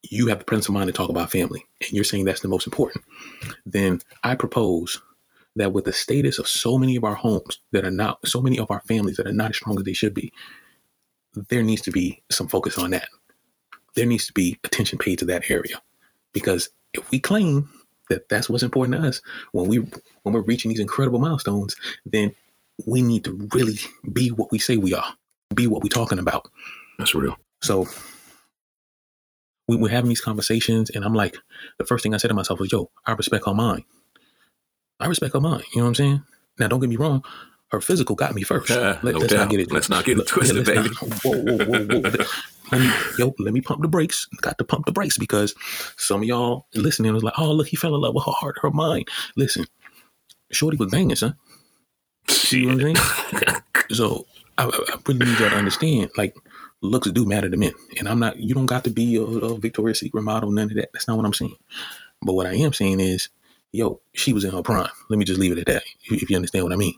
[0.10, 2.48] you have the presence of mind to talk about family and you're saying that's the
[2.48, 3.04] most important,
[3.66, 5.02] then I propose
[5.56, 8.60] that with the status of so many of our homes that are not so many
[8.60, 10.32] of our families that are not as strong as they should be,
[11.50, 13.08] there needs to be some focus on that.
[13.96, 15.82] There needs to be attention paid to that area
[16.34, 17.70] because if we claim
[18.10, 19.78] that that's what's important to us when we
[20.24, 22.34] when we're reaching these incredible milestones, then
[22.86, 23.80] we need to really
[24.12, 25.14] be what we say we are,
[25.54, 26.50] be what we're talking about.
[26.98, 27.38] That's real.
[27.62, 27.88] So
[29.68, 31.38] we we're having these conversations, and I'm like,
[31.78, 33.84] the first thing I said to myself was, "Yo, I respect her mind.
[35.00, 36.24] I respect her mind." You know what I'm saying?
[36.60, 37.24] Now, don't get me wrong.
[37.70, 38.70] Her physical got me first.
[38.70, 39.72] Yeah, Let, us not get it.
[39.72, 40.90] Let's not get it twisted, baby.
[40.90, 42.00] not- whoa, whoa, whoa, whoa.
[42.00, 42.28] Let-
[42.72, 44.28] let me, yo, let me pump the brakes.
[44.42, 45.54] Got to pump the brakes because
[45.98, 48.56] some of y'all listening was like, "Oh, look, he fell in love with her heart,
[48.64, 49.66] her mind." Listen,
[50.52, 51.36] Shorty was banging, son.
[52.50, 53.62] You know what I'm saying?
[53.92, 54.26] So
[54.58, 56.36] I, I I really need y'all to understand, like,
[56.82, 57.74] looks do matter to men.
[58.00, 60.76] And I'm not, you don't got to be a, a Victoria's Secret model, none of
[60.76, 60.90] that.
[60.92, 61.56] That's not what I'm saying.
[62.24, 63.30] But what I am saying is,
[63.76, 64.90] yo, she was in her prime.
[65.10, 66.96] Let me just leave it at that, if you understand what I mean.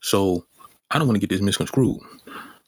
[0.00, 0.46] So
[0.90, 2.00] I don't want to get this misconstrued.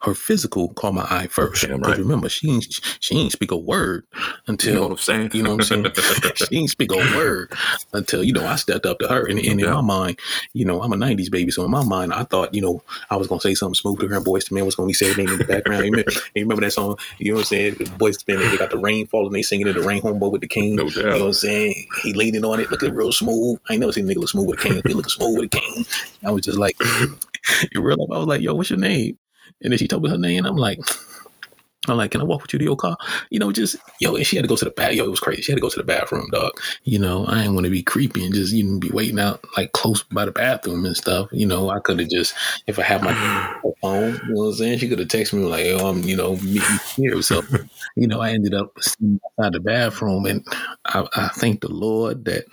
[0.05, 1.63] Her physical caught my eye first.
[1.63, 1.99] Because right.
[1.99, 4.07] remember, she ain't, she ain't speak a word
[4.47, 5.31] until You know what I'm saying?
[5.33, 6.35] you know what I'm saying?
[6.37, 7.53] she ain't speak a word
[7.93, 9.27] until, you know, I stepped up to her.
[9.27, 10.19] And, and in my mind,
[10.53, 11.51] you know, I'm a 90s baby.
[11.51, 14.01] So in my mind, I thought, you know, I was going to say something smooth
[14.01, 14.21] to her.
[14.21, 15.85] Boyz II Men was going to be serenading in the background.
[15.85, 16.97] You remember, you remember that song?
[17.19, 17.75] You know what I'm saying?
[17.75, 19.33] Boyz II Men, they got the rain falling.
[19.33, 20.77] They singing in the rain homeboy with the king.
[20.77, 21.87] No You know what I'm saying?
[22.03, 23.59] He leaning on it, looking real smooth.
[23.69, 24.83] I ain't never seen a nigga look smooth with a cane.
[24.87, 25.87] He looking smooth with a cane.
[26.25, 26.77] I was just like,
[27.73, 29.19] you real I was like, yo, what's your name?
[29.65, 30.45] And then she told me her name.
[30.45, 30.79] I'm like,
[31.87, 32.97] I'm like, can I walk with you to your car?
[33.29, 34.95] You know, just yo, and she had to go to the bath.
[34.95, 35.43] Yo, it was crazy.
[35.43, 36.53] She had to go to the bathroom, dog.
[36.85, 39.73] You know, I didn't want to be creepy and just even be waiting out like
[39.73, 41.29] close by the bathroom and stuff.
[41.31, 42.35] You know, I could have just
[42.67, 43.13] if I had my
[43.83, 44.79] phone, you know what I'm saying?
[44.79, 47.21] She could have texted me like, yo, I'm, you know, meet me here.
[47.21, 47.43] So,
[47.97, 50.43] you know, I ended up sitting outside the bathroom and
[50.87, 52.47] I, I thank the Lord that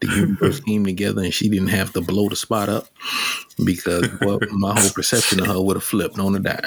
[0.00, 2.86] the universe came together and she didn't have to blow the spot up
[3.64, 6.60] because well, my whole perception of her would have flipped on a dime.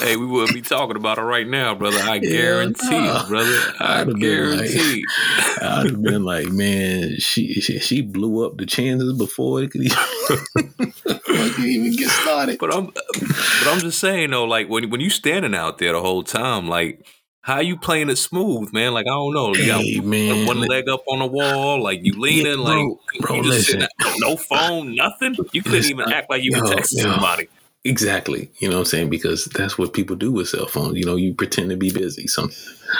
[0.00, 1.98] hey, we wouldn't be talking about it right now, brother.
[2.00, 3.58] I guarantee it, brother.
[3.80, 4.70] I I'd have been like-
[5.62, 9.82] I'd have been like, man, she, she she blew up the chances before it could
[9.82, 9.96] even,
[10.56, 12.58] before it could even get started.
[12.58, 16.00] But I'm, but I'm just saying though, like when when you standing out there the
[16.00, 17.06] whole time, like
[17.44, 18.94] how you playing it smooth, man?
[18.94, 19.54] Like I don't know.
[19.54, 22.76] You got Hey, man, one leg up on the wall, like you leaning, Yeah, like
[22.76, 23.86] bro, bro, you just listen.
[24.20, 25.36] no phone, nothing.
[25.52, 27.12] You couldn't Listen, even act like you were yo, texting yo.
[27.12, 27.48] somebody.
[27.84, 28.50] Exactly.
[28.60, 29.10] You know what I'm saying?
[29.10, 30.96] Because that's what people do with cell phones.
[30.96, 32.26] You know, you pretend to be busy.
[32.26, 32.50] Some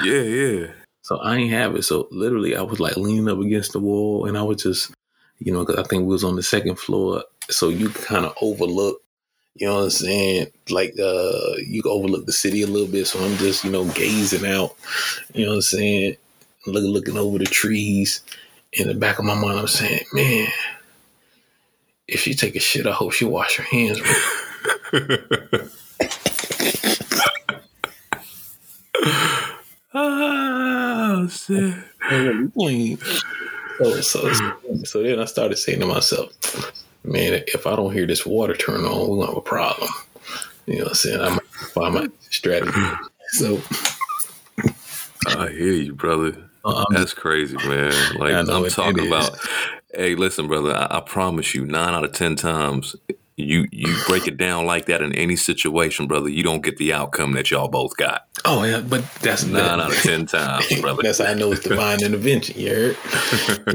[0.04, 0.66] Yeah, yeah.
[1.00, 1.84] so I ain't have it.
[1.84, 4.92] So literally, I was like leaning up against the wall, and I was just,
[5.38, 8.34] you know, because I think we was on the second floor, so you kind of
[8.42, 9.00] overlook.
[9.56, 10.46] You know what I'm saying?
[10.68, 13.06] Like uh, you can overlook the city a little bit.
[13.06, 14.74] So I'm just, you know, gazing out.
[15.32, 16.16] You know what I'm saying?
[16.66, 18.22] Looking, looking over the trees.
[18.72, 20.48] In the back of my mind, I'm saying, man,
[22.08, 24.00] if she take a shit, I hope she wash her hands.
[29.94, 31.74] oh shit.
[32.52, 32.98] Queen.
[33.78, 34.32] So, so,
[34.84, 36.32] so then I started saying to myself,
[37.04, 39.88] man, if I don't hear this water turn on, we're gonna have a problem.
[40.66, 41.20] You know what I'm saying?
[41.20, 42.80] I might find my strategy.
[43.28, 43.60] So
[45.26, 46.36] I hear you, brother.
[46.64, 47.92] um, That's crazy, man.
[48.16, 49.38] Like know I'm talking about.
[49.94, 50.74] Hey, listen, brother.
[50.74, 52.96] I, I promise you, nine out of ten times,
[53.36, 56.28] you you break it down like that in any situation, brother.
[56.28, 58.26] You don't get the outcome that y'all both got.
[58.44, 61.02] oh yeah, but that's Nine out of ten times, brother.
[61.02, 62.58] That's how I know it's divine intervention.
[62.60, 62.96] You heard?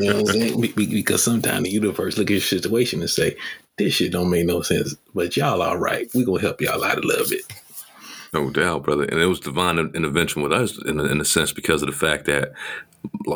[0.02, 0.62] You know what I'm saying?
[0.62, 3.36] Be- be- Because sometimes the universe look at your situation and say,
[3.78, 6.10] "This shit don't make no sense," but y'all all right.
[6.16, 7.42] We gonna help y'all out a little bit.
[8.34, 9.04] No doubt, brother.
[9.06, 11.96] And it was divine intervention with us in a, in a sense because of the
[11.96, 12.52] fact that,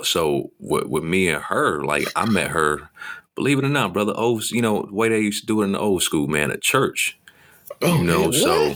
[0.03, 2.89] so with, with me and her, like I met her,
[3.35, 4.13] believe it or not, brother.
[4.15, 6.51] Old, you know, the way they used to do it in the old school, man,
[6.51, 7.17] at church.
[7.81, 8.75] Oh, You know, man, so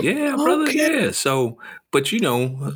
[0.00, 1.04] yeah, brother, Okay.
[1.04, 1.10] yeah.
[1.10, 1.58] So,
[1.90, 2.74] but you know,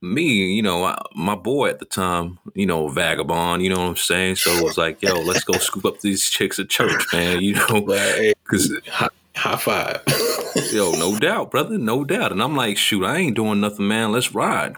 [0.00, 3.88] me, you know, I, my boy at the time, you know, vagabond, you know what
[3.88, 4.36] I'm saying?
[4.36, 7.40] So it was like, yo, let's go scoop up these chicks at church, man.
[7.40, 7.80] You know,
[8.44, 10.02] because high, high five.
[10.72, 12.30] Yo, no doubt, brother, no doubt.
[12.32, 14.12] And I'm like, shoot, I ain't doing nothing, man.
[14.12, 14.74] Let's ride.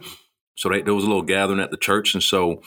[0.57, 2.63] So they, there was a little gathering at the church, and so,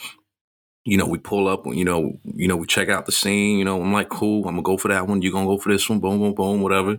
[0.88, 3.58] you know, we pull up, you know, you know, we check out the scene.
[3.58, 5.22] You know, I'm like, cool, I'm gonna go for that one.
[5.22, 6.00] you're gonna go for this one?
[6.00, 6.98] Boom, boom, boom, whatever.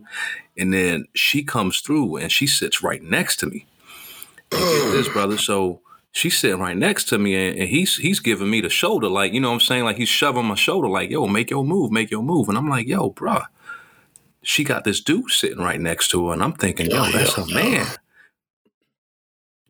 [0.58, 3.65] And then she comes through, and she sits right next to me.
[4.52, 5.38] And get this, brother.
[5.38, 9.08] So she's sitting right next to me, and, and he's he's giving me the shoulder,
[9.10, 11.63] like you know, what I'm saying, like he's shoving my shoulder, like, yo, make your
[11.65, 12.49] move, make your move.
[12.49, 13.45] And I'm like, yo, bruh
[14.41, 17.34] she got this dude sitting right next to her, and I'm thinking, yo, Oh, that's
[17.34, 17.54] her no.
[17.56, 17.88] man.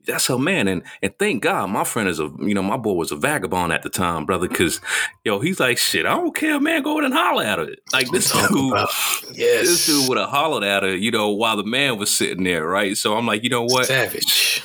[0.10, 2.94] That's her man, and and thank God, my friend is a you know my boy
[2.94, 4.48] was a vagabond at the time, brother.
[4.48, 4.82] Because
[5.24, 6.84] yo, he's like, shit, I don't care, man.
[6.84, 7.70] Go ahead and holler at her.
[7.94, 8.74] Like this dude,
[9.34, 9.68] yes.
[9.68, 12.68] this dude would have hollered at her, you know, while the man was sitting there,
[12.68, 12.98] right?
[12.98, 13.86] So I'm like, you know what?
[13.86, 14.64] Savage.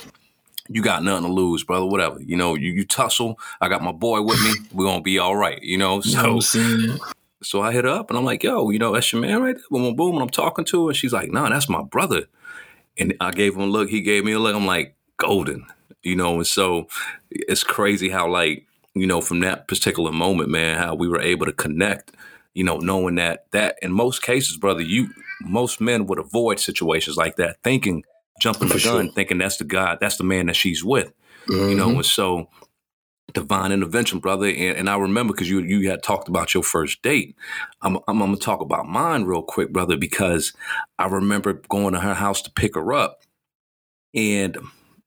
[0.67, 1.85] You got nothing to lose, brother.
[1.85, 3.39] Whatever, you know, you you tussle.
[3.61, 4.67] I got my boy with me.
[4.73, 6.01] We're gonna be all right, you know.
[6.03, 6.97] You know So
[7.45, 9.55] so I hit her up and I'm like, yo, you know, that's your man right
[9.55, 9.63] there.
[9.69, 10.13] Boom, boom, boom.
[10.15, 10.89] And I'm talking to her.
[10.89, 12.25] And she's like, nah, that's my brother.
[12.97, 13.89] And I gave him a look.
[13.89, 14.55] He gave me a look.
[14.55, 15.65] I'm like, golden,
[16.03, 16.35] you know?
[16.35, 16.87] And so
[17.29, 21.45] it's crazy how, like, you know, from that particular moment, man, how we were able
[21.45, 22.11] to connect,
[22.53, 25.09] you know, knowing that, that in most cases, brother, you,
[25.41, 28.03] most men would avoid situations like that, thinking,
[28.39, 29.13] jumping the For gun, sure.
[29.13, 31.11] thinking that's the guy, that's the man that she's with
[31.47, 31.95] you know Mhm.
[31.97, 32.49] and so
[33.33, 37.01] divine intervention brother and, and i remember because you you had talked about your first
[37.03, 37.35] date
[37.83, 40.53] I'm, I'm, I'm gonna talk about mine real quick brother because
[40.97, 43.21] i remember going to her house to pick her up
[44.15, 44.57] and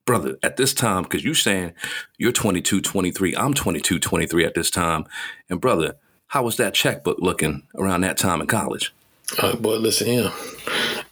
[0.09, 1.71] brother at this time because you're saying
[2.17, 5.05] you're 22 23 i'm 22 23 at this time.
[5.51, 5.97] And brother
[6.29, 8.95] how was that checkbook looking around that time in college
[9.37, 10.33] Uh, boy, listen here.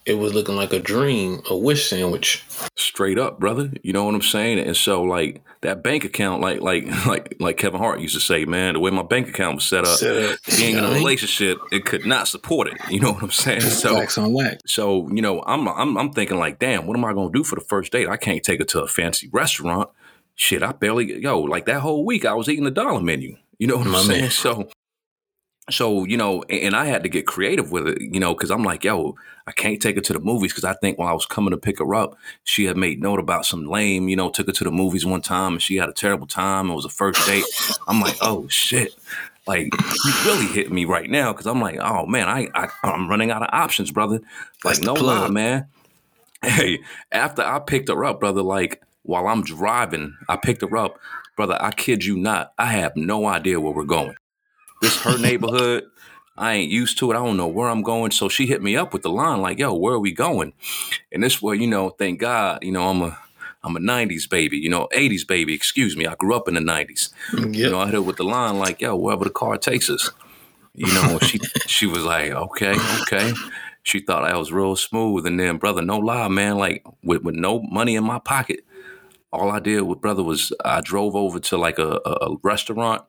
[0.06, 2.44] It was looking like a dream, a wish sandwich.
[2.76, 6.60] straight up brother you know what i'm saying and so like that bank account like
[6.60, 9.64] like like like kevin hart used to say man the way my bank account was
[9.64, 10.38] set up Set up.
[10.58, 13.94] being in a relationship it could not support it you know what i'm saying so
[13.94, 14.62] wax on wax.
[14.72, 17.44] so you know i'm i'm, I'm thinking like damn what am i going to do
[17.44, 19.90] for the first date i can't take her to a fancy restaurant
[20.34, 23.66] shit i barely yo like that whole week i was eating the dollar menu you
[23.66, 24.30] know what My i'm saying man.
[24.30, 24.68] so
[25.68, 28.62] so you know and, i had to get creative with it you know because i'm
[28.62, 31.26] like yo i can't take her to the movies because i think when i was
[31.26, 34.46] coming to pick her up she had made note about some lame you know took
[34.46, 36.70] her to the movies one time and she had a terrible time.
[36.70, 37.44] It was a first date.
[37.88, 38.94] I'm like oh shit.
[39.46, 43.08] Like you really hit me right now because i'm like oh man I, I i'm
[43.08, 44.20] running out of options brother.
[44.64, 45.68] Like no lie man.
[46.42, 51.00] Hey after i picked her up brother like while i'm driving i picked her up.
[51.34, 54.14] Brother i kid you not i have no idea where we're going
[54.80, 55.84] this her neighborhood.
[56.38, 57.14] I ain't used to it.
[57.14, 58.10] I don't know where I'm going.
[58.10, 60.52] So she hit me up with the line like, "Yo, where are we going?"
[61.10, 63.18] And this where you know, thank God, you know, I'm a
[63.62, 65.54] I'm a '90s baby, you know, '80s baby.
[65.54, 67.10] Excuse me, I grew up in the '90s.
[67.32, 67.54] Mm, yep.
[67.54, 70.10] You know, I hit her with the line like, "Yo, wherever the car takes us."
[70.74, 73.32] You know, she she was like, "Okay, okay."
[73.82, 77.36] She thought I was real smooth, and then brother, no lie, man, like with with
[77.36, 78.60] no money in my pocket,
[79.32, 83.02] all I did with brother was I drove over to like a, a, a restaurant.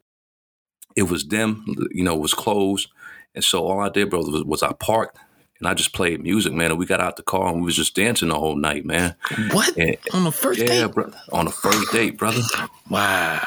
[0.97, 2.89] It was dim, you know, it was closed.
[3.35, 5.17] And so all I did, brother, was, was I parked
[5.59, 6.71] and I just played music, man.
[6.71, 9.15] And we got out the car and we was just dancing the whole night, man.
[9.51, 9.77] What?
[9.77, 10.93] And- On the first yeah, date?
[10.93, 11.17] brother.
[11.31, 12.41] On the first date, brother.
[12.89, 13.39] Wow.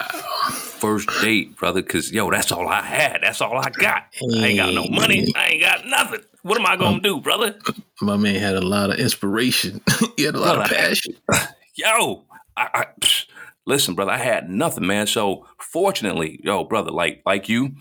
[0.52, 1.82] First date, brother.
[1.82, 3.18] Cause yo, that's all I had.
[3.22, 4.04] That's all I got.
[4.32, 5.26] I ain't got no money.
[5.36, 6.20] I ain't got nothing.
[6.42, 7.58] What am I gonna do, brother?
[8.00, 9.80] My man had a lot of inspiration.
[10.16, 11.14] he had a lot of passion.
[11.74, 12.22] yo,
[12.56, 12.84] I, I
[13.70, 15.06] listen, brother, I had nothing, man.
[15.06, 17.76] So fortunately, yo, brother, like like you,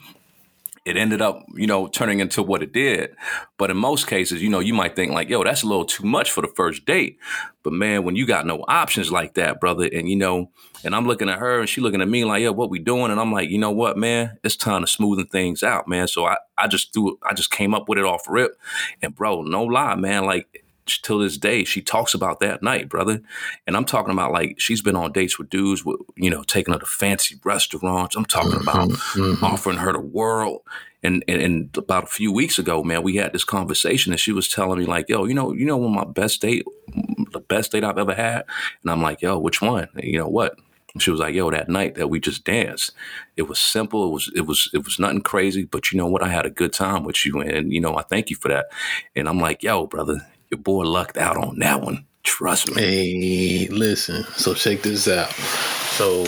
[0.85, 3.15] it ended up, you know, turning into what it did.
[3.57, 6.05] But in most cases, you know, you might think like, yo, that's a little too
[6.05, 7.17] much for the first date.
[7.63, 10.51] But man, when you got no options like that, brother, and you know,
[10.83, 13.11] and I'm looking at her and she looking at me like, yo, what we doing?
[13.11, 16.07] And I'm like, you know what, man, it's time to smoothen things out, man.
[16.07, 18.57] So I, I just threw I just came up with it off rip.
[19.01, 20.63] And bro, no lie, man, like
[21.03, 23.21] till this day, she talks about that night, brother.
[23.67, 26.73] And I'm talking about like she's been on dates with dudes with, you know, taking
[26.73, 28.15] her to fancy restaurants.
[28.15, 29.41] I'm talking about Mhm.
[29.43, 30.61] offering her the world.
[31.01, 34.33] And, and and about a few weeks ago, man, we had this conversation, and she
[34.33, 36.65] was telling me like, "Yo, you know, you know, when my best date,
[37.31, 38.43] the best date I've ever had,"
[38.81, 39.87] and I'm like, "Yo, which one?
[39.95, 40.57] And you know what?"
[40.93, 42.91] And she was like, "Yo, that night that we just danced,
[43.37, 44.07] it was simple.
[44.07, 46.21] It was it was it was nothing crazy, but you know what?
[46.21, 48.65] I had a good time with you, and you know, I thank you for that."
[49.15, 52.05] And I'm like, "Yo, brother, your boy lucked out on that one.
[52.23, 54.23] Trust me." Hey, listen.
[54.35, 55.31] So check this out.
[55.97, 56.25] So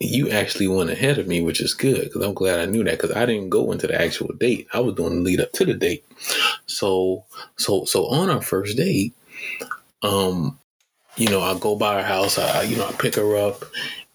[0.00, 2.98] you actually went ahead of me, which is good because I'm glad I knew that
[3.00, 4.68] because I didn't go into the actual date.
[4.72, 6.04] I was doing the lead up to the date.
[6.66, 7.24] So
[7.56, 9.14] so so on our first date,
[10.02, 10.58] um,
[11.16, 12.38] you know, I go by her house.
[12.38, 13.64] I you know I pick her up,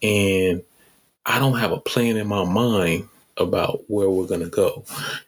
[0.02, 0.64] and
[1.26, 4.84] I don't have a plan in my mind about where we're gonna go.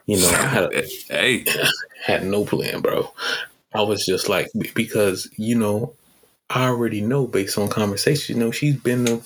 [0.06, 1.46] You know, I had a, hey,
[2.04, 3.12] had no plan, bro.
[3.74, 5.94] I was just like because you know
[6.50, 8.36] I already know based on conversation.
[8.36, 9.22] You know, she's been to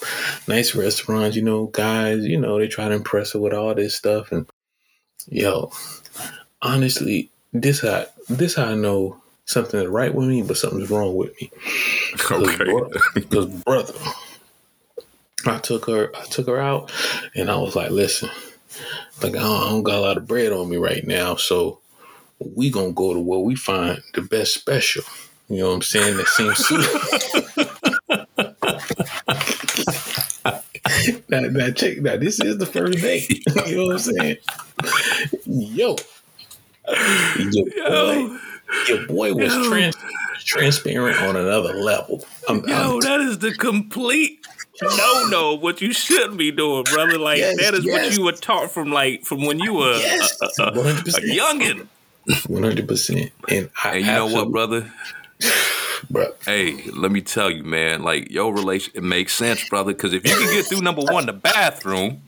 [0.47, 1.35] nice restaurants.
[1.35, 2.23] You know, guys.
[2.23, 4.45] You know, they try to impress her with all this stuff, and
[5.27, 5.71] yo,
[6.61, 11.39] honestly, this how this how I know something's right with me, but something's wrong with
[11.41, 11.51] me.
[12.31, 12.65] okay,
[13.13, 13.93] Because brother,
[15.45, 16.91] I took her, I took her out,
[17.35, 18.29] and I was like, listen,
[19.23, 21.79] like I don't, I don't got a lot of bread on me right now, so
[22.39, 25.03] we gonna go to where we find the best special.
[25.49, 26.17] You know what I'm saying?
[26.17, 26.71] That seems
[31.29, 31.97] now, now check.
[31.99, 33.29] Now this is the first date.
[33.67, 34.37] you know what I'm saying?
[35.45, 35.95] Yo,
[37.39, 38.37] your boy,
[38.87, 39.69] your boy was Yo.
[39.69, 39.95] trans-
[40.39, 42.23] transparent on another level.
[42.47, 44.39] I'm, Yo, I'm that is the complete
[44.81, 47.17] no no what you shouldn't be doing, brother.
[47.17, 47.93] Like Yes, that is yes.
[48.07, 50.71] what you were taught from like from when you were a- Yes, a, a, a,
[50.71, 51.37] 100%.
[51.37, 51.87] youngin.
[52.47, 53.31] One hundred percent.
[53.49, 54.91] And I And you know what, brother?
[56.09, 56.27] bro?
[56.45, 58.03] Hey, let me tell you, man.
[58.03, 59.93] Like your relation, it makes sense, brother.
[59.93, 62.23] Because if you can get through number one, the bathroom,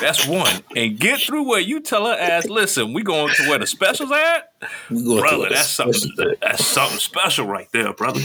[0.00, 3.58] that's one, and get through where you tell her ass, listen, we going to where
[3.58, 4.52] the specials at,
[4.90, 5.48] We going brother.
[5.50, 5.94] That's something.
[6.12, 8.20] special- That's something special right there, brother.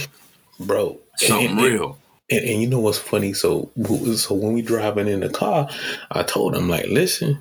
[0.60, 1.00] bro.
[1.18, 1.98] Something and, and- real.
[2.32, 3.34] And, and you know what's funny?
[3.34, 3.70] So,
[4.16, 5.70] so when we driving in the car,
[6.10, 7.38] I told him like, listen,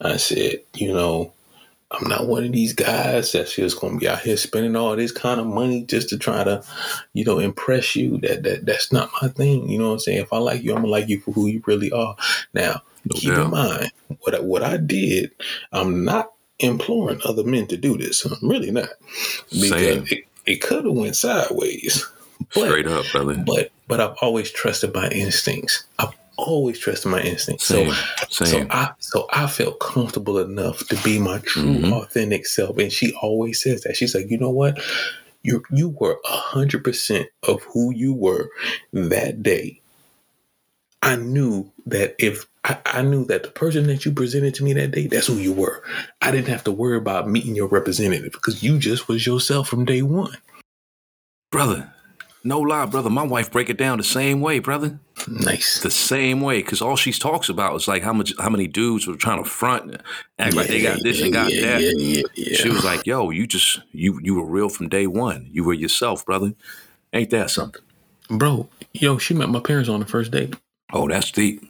[0.00, 1.32] I said, you know,
[1.92, 5.12] I'm not one of these guys that's just gonna be out here spending all this
[5.12, 6.64] kind of money just to try to,
[7.12, 8.18] you know, impress you.
[8.18, 9.68] That that that's not my thing.
[9.68, 10.18] You know what I'm saying?
[10.22, 12.16] If I like you, I'm gonna like you for who you really are.
[12.54, 13.44] Now, No keep doubt.
[13.46, 15.32] in mind what I, what I did.
[15.72, 18.24] I'm not imploring other men to do this.
[18.24, 18.88] I'm really not
[19.50, 20.04] because Same.
[20.10, 22.06] it, it could have went sideways.
[22.54, 23.42] But- Straight up, brother.
[23.46, 25.84] but but I've always trusted my instincts.
[25.98, 27.66] I've always trusted my instincts.
[27.66, 27.92] Same.
[28.28, 31.92] So so I so I felt comfortable enough to be my true Mhm.
[31.92, 32.78] authentic self.
[32.78, 33.96] And she always says that.
[33.96, 34.80] She's like, you know what?
[35.42, 38.48] You you were a hundred percent of who you were
[38.92, 39.80] that day.
[41.02, 44.72] I knew that if I, I knew that the person that you presented to me
[44.74, 45.82] that day, that's who you were.
[46.20, 49.84] I didn't have to worry about meeting your representative because you just was yourself from
[49.84, 50.36] day one.
[51.50, 51.92] brother.
[52.44, 53.10] No lie, brother.
[53.10, 54.98] My wife break it down the same way, brother.
[55.28, 55.80] Nice.
[55.80, 59.06] The same way, because all she talks about is like how much, how many dudes
[59.06, 60.00] were trying to front,
[60.38, 61.82] act like they got this and got yeah, that.
[61.82, 62.56] Yeah, yeah, yeah.
[62.56, 65.48] She was like, "Yo, you just you you were real from day one.
[65.52, 66.54] You were yourself, brother.
[67.12, 67.82] Ain't that something?"
[68.28, 70.54] Bro, yo, she met my parents on the first date.
[70.92, 71.68] Oh, that's deep.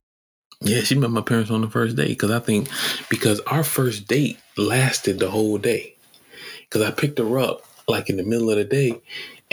[0.61, 2.69] Yeah, she met my parents on the first date because I think
[3.09, 5.97] because our first date lasted the whole day.
[6.61, 9.01] Because I picked her up like in the middle of the day,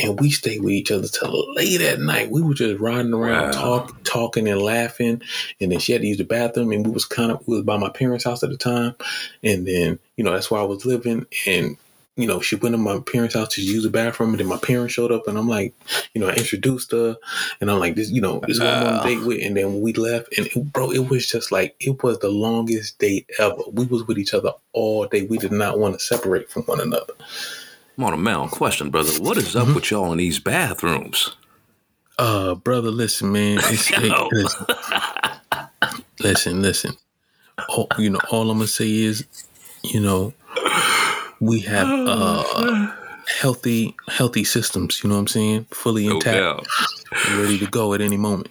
[0.02, 2.32] and we stayed with each other till late at night.
[2.32, 3.52] We were just riding around, Wow.
[3.52, 5.22] talk, talking and laughing.
[5.60, 7.66] And then she had to use the bathroom, and we was kind of we was
[7.66, 8.96] by my parents' house at the time.
[9.44, 11.78] And then you know that's where I was living, and
[12.18, 14.58] you know, she went to my parents' house to use the bathroom, and then my
[14.58, 15.74] parents showed up, and I'm like,
[16.14, 17.16] you know, I introduced her,
[17.62, 19.56] and I'm like, this, you know, this is what I'm on a date with, and
[19.56, 23.30] then we left, and it, bro, it was just like it was the longest date
[23.40, 23.62] ever.
[23.72, 25.22] We was with each other all day.
[25.28, 27.14] We did not want to separate from one another.
[28.00, 28.50] I'm on a mountain.
[28.50, 29.12] Question, brother.
[29.22, 31.36] What is up with y'all in these bathrooms?
[32.18, 33.60] Uh, brother, listen, man.
[33.66, 34.66] It's, it, listen,
[36.22, 36.98] listen, listen.
[37.68, 39.26] All, you know, all I'm gonna say is,
[39.84, 40.34] you know,
[41.42, 42.94] we have uh
[43.42, 45.04] healthy, healthy systems.
[45.04, 45.66] You know what I'm saying?
[45.72, 46.68] Fully intact, doubt.
[47.38, 48.48] ready to go at any moment.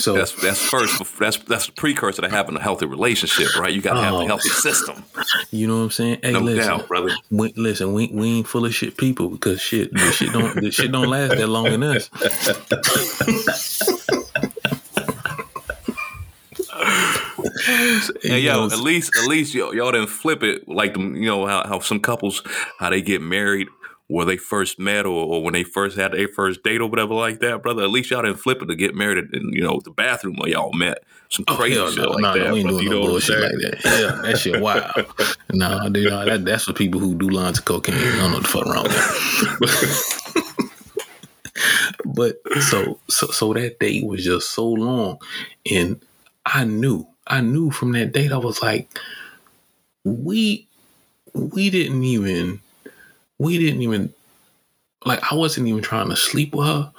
[0.00, 1.02] So That's that's first.
[1.18, 3.72] That's that's the precursor to having a healthy relationship, right?
[3.72, 4.20] You got to have Oh.
[4.22, 5.04] a healthy system.
[5.50, 6.20] you know what I'm saying?
[6.22, 7.10] Hey, No listen, doubt, brother.
[7.30, 10.74] We, listen, we, we ain't full of shit people because shit, this shit don't this
[10.74, 12.08] shit don't last that long in us.
[18.22, 21.14] Hey, yo, at least at least y'all, y'all didn't flip it like them.
[21.16, 22.42] You know how, how some couples
[22.78, 23.68] how they get married
[24.10, 27.14] where they first met or, or when they first had their first date or whatever
[27.14, 27.84] like that, brother.
[27.84, 30.50] At least y'all didn't flip it to get married in you know the bathroom where
[30.50, 30.98] y'all met.
[31.28, 32.52] Some Oh, crazy hell shit no, like nah, that.
[32.52, 33.80] we ain't doing You no know bullshit like that.
[33.84, 34.90] Yeah, that shit wild.
[35.52, 37.94] nah, dude, nah, that, that's for people who do lines of cocaine.
[37.94, 38.82] I don't know what the fuck wrong
[39.60, 39.70] with
[40.40, 40.74] that.
[42.04, 45.18] but so, so, so that date was just so long,
[45.70, 46.00] and
[46.44, 48.88] I knew, I knew from that date, I was like,
[50.02, 50.66] we,
[51.32, 52.60] we didn't even,
[53.40, 54.12] we didn't even,
[55.04, 56.92] like, I wasn't even trying to sleep with her.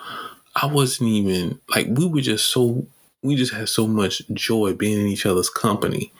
[0.55, 2.85] I wasn't even like we were just so
[3.23, 6.11] we just had so much joy being in each other's company.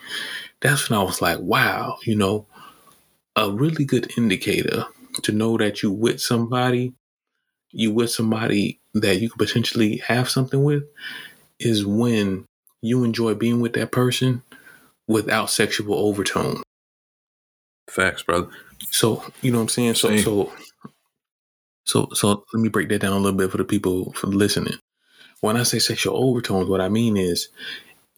[0.60, 2.46] That's when I was like, wow, you know,
[3.36, 4.86] a really good indicator
[5.22, 6.94] to know that you with somebody,
[7.72, 10.84] you with somebody that you could potentially have something with
[11.58, 12.46] is when
[12.80, 14.42] you enjoy being with that person
[15.08, 16.62] without sexual overtone.
[17.90, 18.48] Facts, brother.
[18.90, 19.94] So, you know what I'm saying?
[19.94, 20.18] So Same.
[20.18, 20.52] so
[21.84, 24.74] so so let me break that down a little bit for the people for listening.
[25.40, 27.48] When I say sexual overtones, what I mean is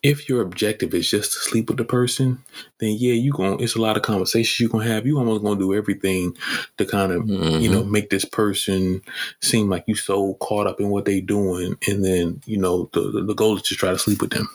[0.03, 2.45] if your objective is just to sleep with the person,
[2.79, 5.07] then yeah, you going it's a lot of conversations you gonna have.
[5.07, 6.37] You almost gonna do everything
[6.77, 7.91] to kind of you know mm-hmm.
[7.91, 9.01] make this person
[9.41, 13.11] seem like you so caught up in what they doing, and then you know the
[13.11, 14.49] the- the goal is to try to sleep with them.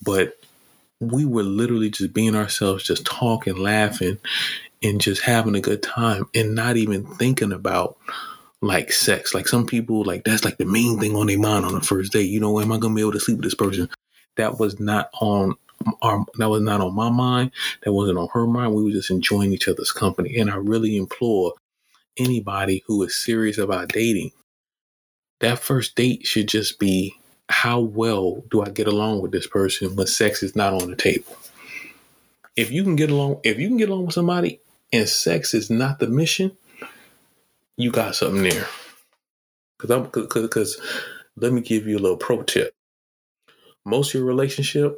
[0.00, 0.38] But
[1.00, 4.18] we were literally just being ourselves, just talking, laughing,
[4.82, 7.96] and just having a good time, and not even thinking about
[8.60, 9.34] like sex.
[9.34, 12.12] Like some people, like that's like the main thing on their mind on the first
[12.12, 12.30] date.
[12.30, 13.88] You know, am I gonna be able to sleep with this person?
[14.36, 15.54] That was not on
[16.02, 16.24] our.
[16.38, 17.52] That was not on my mind.
[17.84, 18.74] That wasn't on her mind.
[18.74, 20.36] We were just enjoying each other's company.
[20.36, 21.54] And I really implore
[22.18, 24.32] anybody who is serious about dating,
[25.40, 27.14] that first date should just be
[27.48, 30.96] how well do I get along with this person when sex is not on the
[30.96, 31.36] table.
[32.56, 34.60] If you can get along, if you can get along with somebody
[34.92, 36.56] and sex is not the mission,
[37.76, 38.66] you got something there.
[39.78, 40.80] Cause I'm cause, cause,
[41.36, 42.74] let me give you a little pro tip.
[43.84, 44.96] Most of your relationship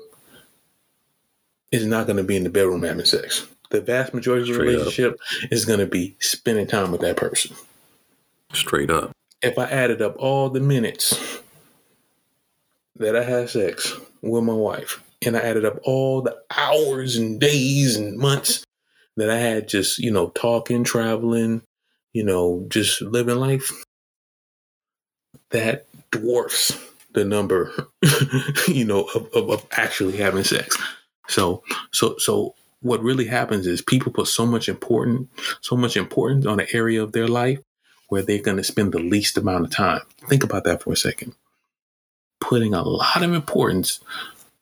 [1.70, 3.46] is not going to be in the bedroom having sex.
[3.70, 4.78] The vast majority of your Straight up.
[4.80, 5.20] relationship
[5.50, 7.54] is going to be spending time with that person.
[8.52, 9.12] Straight up.
[9.42, 11.40] If I added up all the minutes
[12.96, 17.38] that I had sex with my wife, and I added up all the hours and
[17.38, 18.64] days and months
[19.16, 21.62] that I had just, you know, talking, traveling,
[22.12, 23.70] you know, just living life,
[25.50, 26.78] that dwarfs
[27.12, 27.72] the number,
[28.68, 30.76] you know, of, of, of actually having sex.
[31.28, 35.28] So, so, so what really happens is people put so much important,
[35.60, 37.60] so much importance on an area of their life
[38.08, 40.00] where they're going to spend the least amount of time.
[40.28, 41.34] Think about that for a second.
[42.40, 44.00] Putting a lot of importance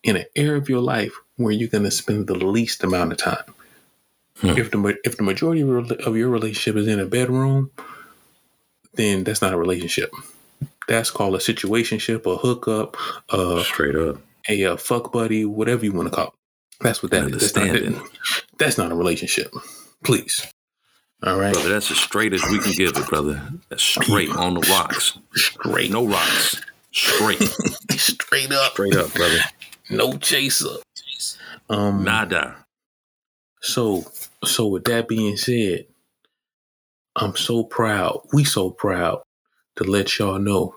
[0.03, 3.19] in an area of your life where you're going to spend the least amount of
[3.19, 3.55] time.
[4.41, 4.57] Hmm.
[4.59, 7.71] If the if the majority of your- relationship is in a bedroom,
[8.95, 10.11] then that's not a relationship.
[10.87, 12.97] That's called a situationship, a hookup,
[13.31, 14.19] uh, Straight up.
[14.49, 16.33] a, uh fuck buddy, whatever you want to call it.
[16.81, 18.09] That's what that That's not, understanding.
[18.59, 19.53] that's not a relationship.
[20.05, 20.47] Please.
[21.25, 21.53] All right.
[21.53, 23.43] Brother, that's as straight as we can give it, brother.
[23.69, 25.19] That's straight on the rocks.
[25.35, 25.91] Straight.
[25.91, 26.61] No rocks.
[26.93, 27.43] Straight.
[27.91, 28.73] Straight up.
[28.73, 29.39] Straight up, brother.
[29.91, 30.77] No chaser.
[31.69, 32.65] Um, Nada.
[33.61, 34.05] So,
[34.45, 35.87] so with that being said,
[37.17, 38.21] I'm so proud.
[38.33, 39.23] We so proud
[39.77, 40.77] to let y'all know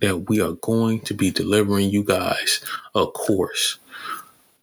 [0.00, 2.60] that we are going to be delivering you guys
[2.94, 3.78] a course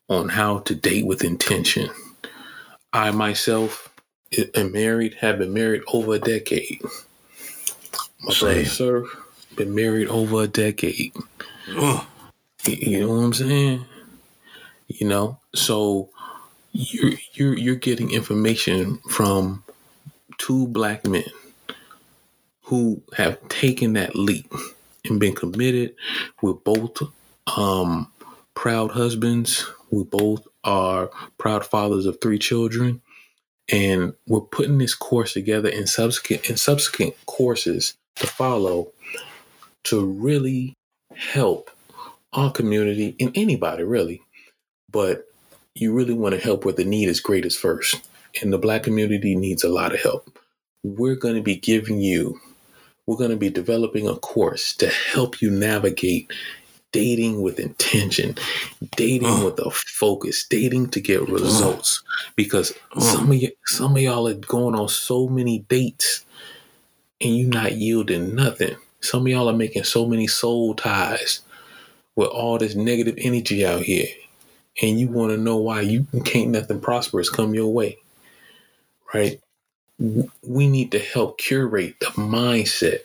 [0.10, 1.90] on how to date with intention.
[2.92, 3.94] I myself
[4.56, 6.82] am married, have been married over a decade.
[8.22, 9.06] My brother sir,
[9.56, 11.14] been married over a decade.
[12.66, 13.86] You know what I'm saying?
[14.88, 16.10] You know, so
[16.74, 19.64] you're you're you're getting information from
[20.38, 21.24] two black men
[22.64, 24.52] who have taken that leap
[25.06, 25.96] and been committed.
[26.42, 27.02] We're both
[27.56, 28.12] um,
[28.56, 29.66] proud husbands.
[29.92, 33.02] We both are proud fathers of three children.
[33.72, 38.92] And we're putting this course together in subsequent in subsequent courses to follow
[39.86, 40.74] to really
[41.16, 41.70] help
[42.34, 44.22] our community and anybody really.
[44.92, 45.28] But
[45.76, 48.02] you really want to help where the need is greatest first.
[48.42, 50.40] And the black community needs a lot of help.
[50.84, 52.40] We're going to be giving you,
[53.08, 56.32] we're going to be developing a course to help you navigate
[56.92, 58.36] dating with intention,
[58.98, 62.04] dating uh, with a focus, dating to get results.
[62.06, 66.26] Uh, because uh, some of y- some of y'all are going on so many dates
[67.22, 68.76] and you not yielding nothing.
[69.02, 71.42] Some of y'all are making so many soul ties
[72.16, 74.08] with all this negative energy out here.
[74.82, 77.98] And you want to know why you can't nothing prosperous come your way.
[79.14, 79.40] Right?
[80.00, 83.02] We need to help curate the mindset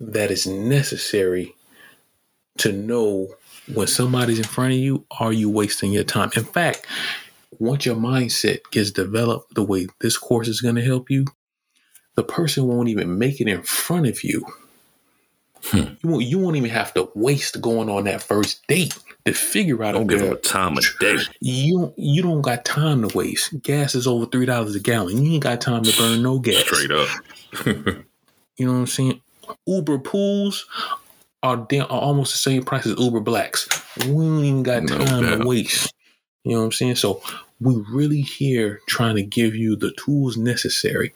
[0.00, 1.54] that is necessary
[2.58, 3.28] to know
[3.74, 6.30] when somebody's in front of you, are you wasting your time?
[6.34, 6.86] In fact,
[7.58, 11.26] once your mindset gets developed the way this course is going to help you,
[12.16, 14.44] the person won't even make it in front of you
[15.64, 15.94] Hmm.
[16.02, 19.82] You, won't, you won't even have to waste going on that first date to figure
[19.82, 19.92] out.
[19.92, 21.18] Don't give them a time of day.
[21.40, 23.62] You you don't got time to waste.
[23.62, 25.24] Gas is over three dollars a gallon.
[25.24, 26.62] You ain't got time to burn no gas.
[26.62, 27.08] Straight up.
[27.66, 29.20] you know what I'm saying?
[29.66, 30.66] Uber pools
[31.42, 33.68] are, damn, are almost the same price as Uber blacks.
[34.06, 35.92] We ain't even got time no to waste.
[36.44, 36.96] You know what I'm saying?
[36.96, 37.22] So
[37.60, 41.12] we really here trying to give you the tools necessary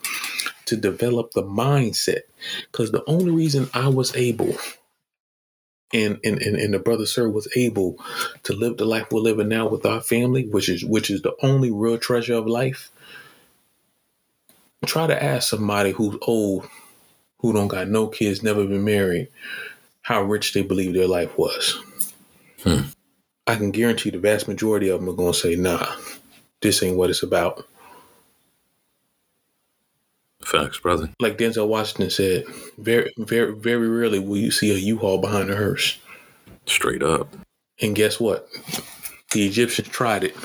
[0.66, 2.22] to develop the mindset.
[2.70, 4.56] Because the only reason I was able
[5.94, 7.96] and, and, and, and the brother sir was able
[8.42, 11.34] to live the life we're living now with our family, which is which is the
[11.42, 12.90] only real treasure of life.
[14.84, 16.68] Try to ask somebody who's old,
[17.38, 19.28] who don't got no kids, never been married,
[20.02, 21.80] how rich they believe their life was.
[22.62, 22.82] Hmm.
[23.46, 25.86] I can guarantee the vast majority of them are gonna say, nah,
[26.60, 27.66] this ain't what it's about.
[30.44, 31.10] Facts, brother.
[31.20, 32.44] Like Denzel Washington said,
[32.78, 35.98] very, very, very rarely will you see a U-Haul behind a hearse.
[36.66, 37.34] Straight up.
[37.80, 38.48] And guess what?
[39.32, 40.36] The Egyptians tried it.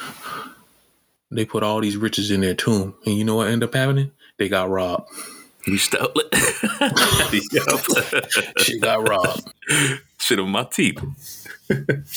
[1.32, 4.12] They put all these riches in their tomb, and you know what ended up happening?
[4.38, 5.10] They got robbed.
[5.68, 6.34] You stole it.
[8.60, 9.54] she got robbed.
[10.18, 11.04] Shit on my teeth.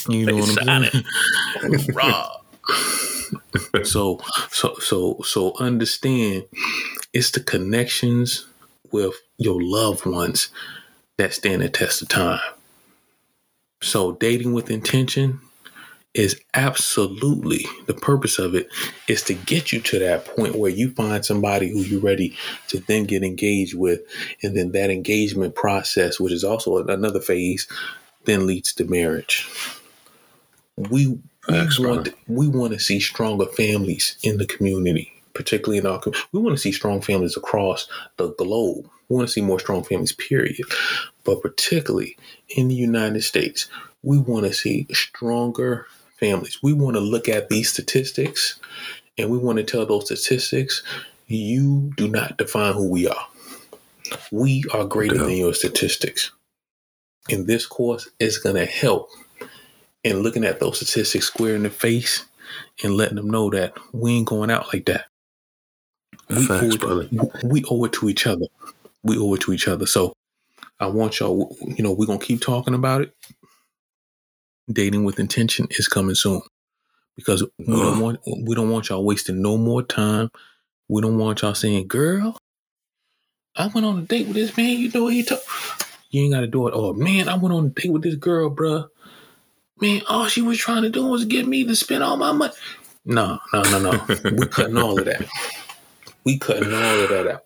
[0.08, 1.04] You know what I'm saying?
[1.94, 2.41] robbed.
[3.84, 6.44] so so so so understand
[7.12, 8.46] it's the connections
[8.90, 10.50] with your loved ones
[11.16, 12.40] that stand the test of time.
[13.82, 15.40] So dating with intention
[16.14, 18.68] is absolutely the purpose of it
[19.08, 22.36] is to get you to that point where you find somebody who you're ready
[22.68, 24.00] to then get engaged with
[24.42, 27.66] and then that engagement process which is also another phase
[28.24, 29.48] then leads to marriage
[30.76, 31.18] we
[31.48, 35.98] we want we want to see stronger families in the community, particularly in our.
[35.98, 36.28] community.
[36.32, 38.88] We want to see strong families across the globe.
[39.08, 40.64] We want to see more strong families, period.
[41.24, 42.16] But particularly
[42.48, 43.68] in the United States,
[44.02, 45.86] we want to see stronger
[46.18, 46.62] families.
[46.62, 48.58] We want to look at these statistics,
[49.18, 50.82] and we want to tell those statistics,
[51.26, 53.26] you do not define who we are.
[54.30, 56.30] We are greater than your statistics.
[57.30, 59.08] And this course is going to help
[60.04, 62.24] and looking at those statistics square in the face
[62.82, 65.06] and letting them know that we ain't going out like that.
[66.28, 68.46] We, Facts, owe it, we owe it to each other.
[69.02, 69.86] We owe it to each other.
[69.86, 70.14] So
[70.80, 73.14] I want y'all, you know, we're going to keep talking about it.
[74.70, 76.40] Dating with intention is coming soon
[77.16, 80.30] because we don't want we don't want y'all wasting no more time.
[80.88, 82.38] We don't want y'all saying, "Girl,
[83.56, 84.78] I went on a date with this man.
[84.78, 85.40] You know he told."
[86.10, 86.74] You ain't got to do it.
[86.76, 88.88] Oh man, I went on a date with this girl, bruh.
[89.80, 92.52] Man, all she was trying to do was get me to spend all my money.
[93.04, 94.04] No, no, no, no.
[94.36, 95.26] we cutting all of that.
[96.24, 97.44] We cutting all of that out.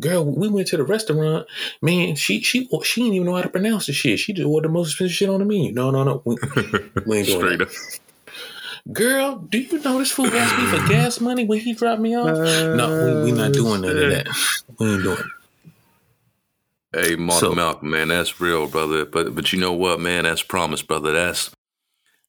[0.00, 1.46] Girl, we went to the restaurant.
[1.82, 4.18] Man, she she she didn't even know how to pronounce the shit.
[4.18, 5.72] She just ordered the most expensive shit on the menu.
[5.72, 6.22] No, no, no.
[6.24, 6.36] We,
[7.06, 8.00] we ain't doing that.
[8.92, 12.16] Girl, do you know this fool asked me for gas money when he dropped me
[12.16, 12.28] off?
[12.28, 14.26] Uh, no, we, we not doing none of that.
[14.78, 15.26] We ain't doing it.
[16.92, 19.04] Hey, Modern so, Malcolm, man, that's real, brother.
[19.04, 21.12] But but you know what, man, that's promise, brother.
[21.12, 21.50] That's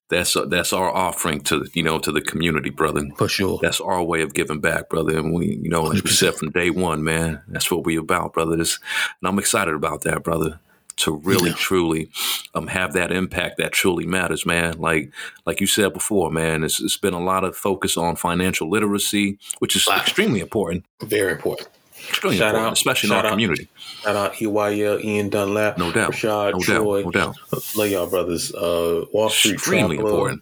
[0.09, 3.03] that's that's our offering to you know to the community, brother.
[3.17, 5.17] For sure, that's our way of giving back, brother.
[5.17, 8.33] And we, you know, like we said from day one, man, that's what we about,
[8.33, 8.55] brother.
[8.57, 8.77] This,
[9.21, 10.59] and I'm excited about that, brother.
[10.97, 11.55] to really Yeah.
[11.55, 12.09] truly
[12.53, 14.77] um, have that impact that truly matters, man.
[14.77, 15.11] Like
[15.47, 19.39] like you said before, man, it's, it's been a lot of focus on financial literacy,
[19.59, 20.85] which is extremely important.
[21.01, 21.69] Very important.
[22.09, 23.29] Extremely Shout important, out- especially in our out.
[23.31, 23.67] community.
[24.03, 26.11] Shout out EYL, Ian Dunlap, No doubt.
[26.13, 27.05] Rashad, No Troy, doubt.
[27.05, 27.35] No doubt.
[27.75, 28.53] love y'all brothers.
[28.53, 30.41] Uh, Wall Street Extremely Trapper, important.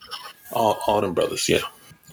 [0.51, 1.59] All, all them brothers, yeah.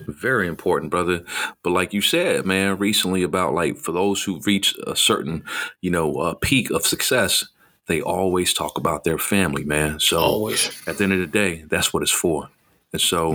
[0.07, 1.25] Very important, brother.
[1.63, 5.43] But like you said, man, recently about like for those who reach a certain,
[5.81, 7.47] you know, uh, peak of success,
[7.87, 9.99] they always talk about their family, man.
[10.01, 10.71] So Always.
[10.87, 12.51] at the end of the day, that's what it's for.
[12.93, 13.33] And so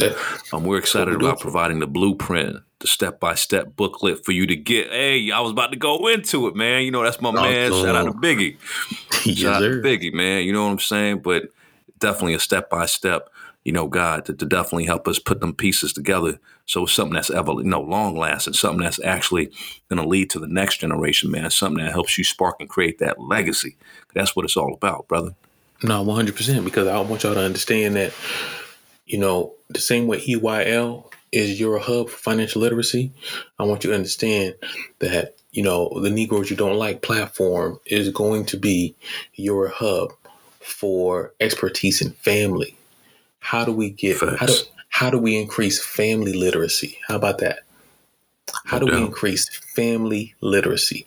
[0.54, 4.56] um, we're excited about providing the blueprint, the step by step booklet for you to
[4.56, 4.90] get.
[4.90, 6.84] Hey, I was about to go into it, man.
[6.84, 7.72] You know, that's my man.
[7.72, 8.58] Shout out to Biggie.
[9.26, 9.82] yes, Shout out to.
[9.82, 10.44] Biggie, man.
[10.44, 11.20] You know what I'm saying?
[11.20, 11.50] But
[12.00, 13.30] definitely a step by step,
[13.64, 16.40] you know, God to, to definitely help us put them pieces together.
[16.66, 19.52] So it's something that's ever, you know, long lasting, something that's actually
[19.90, 21.50] going to lead to the next generation, man.
[21.52, 23.78] Something that helps you spark and create that legacy.
[24.14, 25.36] That's what it's all about, brother.
[25.84, 26.66] No, one hundred percent.
[26.66, 28.14] Because I want y'all to understand that,
[29.06, 33.12] you know, the same way EYL is your hub for financial literacy.
[33.60, 34.56] I want you to understand
[35.00, 38.96] that you know the Negroes You Don't Like platform is going to be
[39.36, 40.12] your hub
[40.60, 42.78] for expertise in family.
[43.40, 44.20] How do we get?
[44.20, 44.54] How do
[44.90, 47.00] how do we increase family literacy?
[47.08, 47.60] How about that?
[48.66, 51.06] How do we increase family literacy?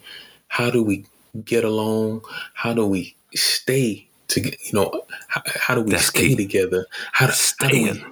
[0.48, 1.04] How do we
[1.44, 2.22] get along?
[2.54, 4.56] How do we stay together?
[4.64, 6.36] You know, how, how do we That's stay key.
[6.36, 6.86] together?
[7.12, 8.04] How, do- how do we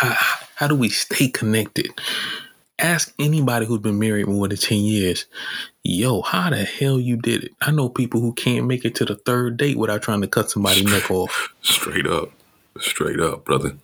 [0.00, 0.16] how,
[0.58, 1.88] how do we stay connected?
[2.80, 5.26] Ask anybody who's been married more than 10 years,
[5.84, 7.52] yo, how the hell you did it?
[7.60, 10.50] I know people who can't make it to the third date without trying to cut
[10.50, 11.54] somebody's neck off.
[11.62, 12.32] Straight up.
[12.80, 13.76] Straight up, brother.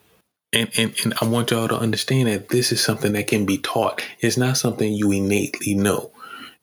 [0.53, 3.59] And, and and I want y'all to understand that this is something that can be
[3.59, 4.03] taught.
[4.19, 6.11] It's not something you innately know.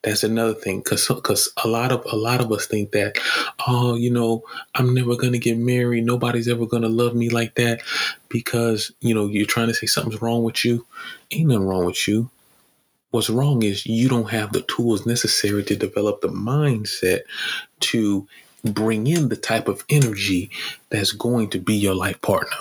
[0.03, 3.19] That's another thing, because because a lot of a lot of us think that,
[3.67, 4.43] oh, you know,
[4.73, 6.05] I'm never gonna get married.
[6.05, 7.81] Nobody's ever gonna love me like that,
[8.27, 10.87] because you know you're trying to say something's wrong with you.
[11.29, 12.31] Ain't nothing wrong with you.
[13.11, 17.21] What's wrong is you don't have the tools necessary to develop the mindset
[17.81, 18.27] to
[18.63, 20.49] bring in the type of energy
[20.89, 22.57] that's going to be your life partner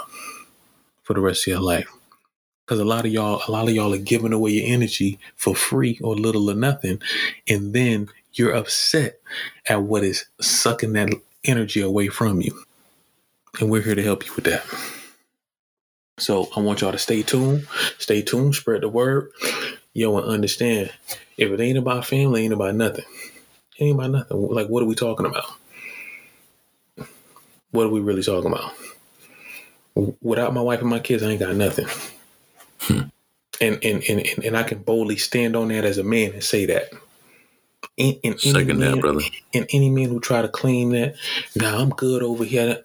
[1.04, 1.88] for the rest of your life.
[2.70, 5.56] Because a lot of y'all, a lot of y'all are giving away your energy for
[5.56, 7.02] free or little or nothing,
[7.48, 9.18] and then you're upset
[9.68, 11.08] at what is sucking that
[11.42, 12.62] energy away from you.
[13.58, 14.64] And we're here to help you with that.
[16.20, 17.66] So I want y'all to stay tuned,
[17.98, 19.32] stay tuned, spread the word.
[19.92, 20.92] Yo, and understand
[21.36, 23.04] if it ain't about family, ain't about nothing.
[23.80, 24.48] Ain't about nothing.
[24.48, 25.46] Like, what are we talking about?
[27.72, 28.72] What are we really talking about?
[30.22, 31.88] Without my wife and my kids, I ain't got nothing.
[33.60, 36.42] And, and and and and I can boldly stand on that as a man and
[36.42, 36.90] say that.
[37.98, 39.20] And, and any Second that, man- brother.
[39.52, 41.14] And any man who try to claim that,
[41.54, 42.82] nah, I'm good over here.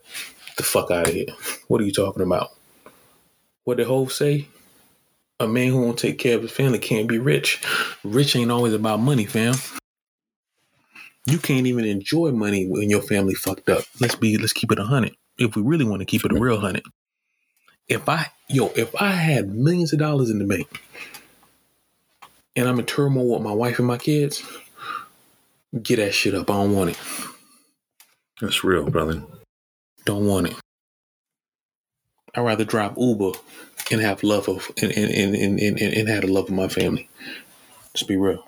[0.57, 1.28] The fuck out of here.
[1.67, 2.49] What are you talking about?
[3.63, 4.47] What did Hove say?
[5.39, 7.61] A man who won't take care of his family can't be rich.
[8.03, 9.55] Rich ain't always about money, fam.
[11.26, 13.84] You can't even enjoy money when your family fucked up.
[13.99, 15.15] Let's be let's keep it a hundred.
[15.38, 16.84] If we really want to keep it a real hundred.
[17.88, 20.82] If I yo, if I had millions of dollars in the bank
[22.56, 24.44] and I'm in turmoil with my wife and my kids,
[25.82, 26.50] get that shit up.
[26.50, 27.00] I don't want it.
[28.42, 29.24] That's real, brother.
[30.06, 30.56] Don't want it.
[32.34, 33.32] I'd rather drop Uber
[33.92, 36.68] and have love of and and, and, and, and, and have the love of my
[36.68, 37.08] family.
[37.94, 38.46] Let's be real.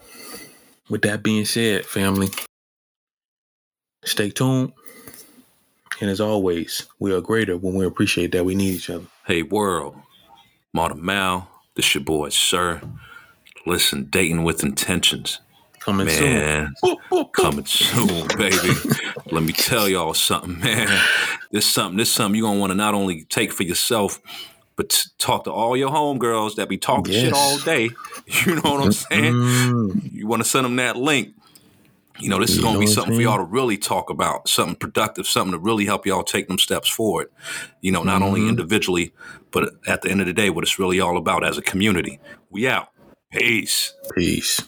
[0.89, 2.29] With that being said, family,
[4.03, 4.73] stay tuned.
[5.99, 9.05] And as always, we are greater when we appreciate that we need each other.
[9.25, 9.95] Hey, world.
[10.73, 12.81] Modern Mal, this your boy, sir.
[13.65, 15.39] Listen, dating with intentions.
[15.79, 16.97] Coming Man, soon.
[17.33, 18.73] coming soon, baby.
[19.31, 20.89] Let me tell y'all something, man.
[21.51, 24.19] This something, this something you're gonna want to not only take for yourself,
[24.75, 27.89] but t- talk to all your homegirls that be talking shit all day.
[28.45, 29.33] You know what I'm saying?
[29.33, 31.33] Mm, You want to send them that link.
[32.19, 34.75] You know, this is going to be something for y'all to really talk about, something
[34.75, 37.27] productive, something to really help y'all take them steps forward.
[37.81, 38.49] You know, not only Mhm.
[38.49, 39.13] individually,
[39.51, 42.19] but at the end of the day, what it's really all about as a community.
[42.49, 42.89] We out.
[43.31, 43.93] Peace.
[44.15, 44.61] peace.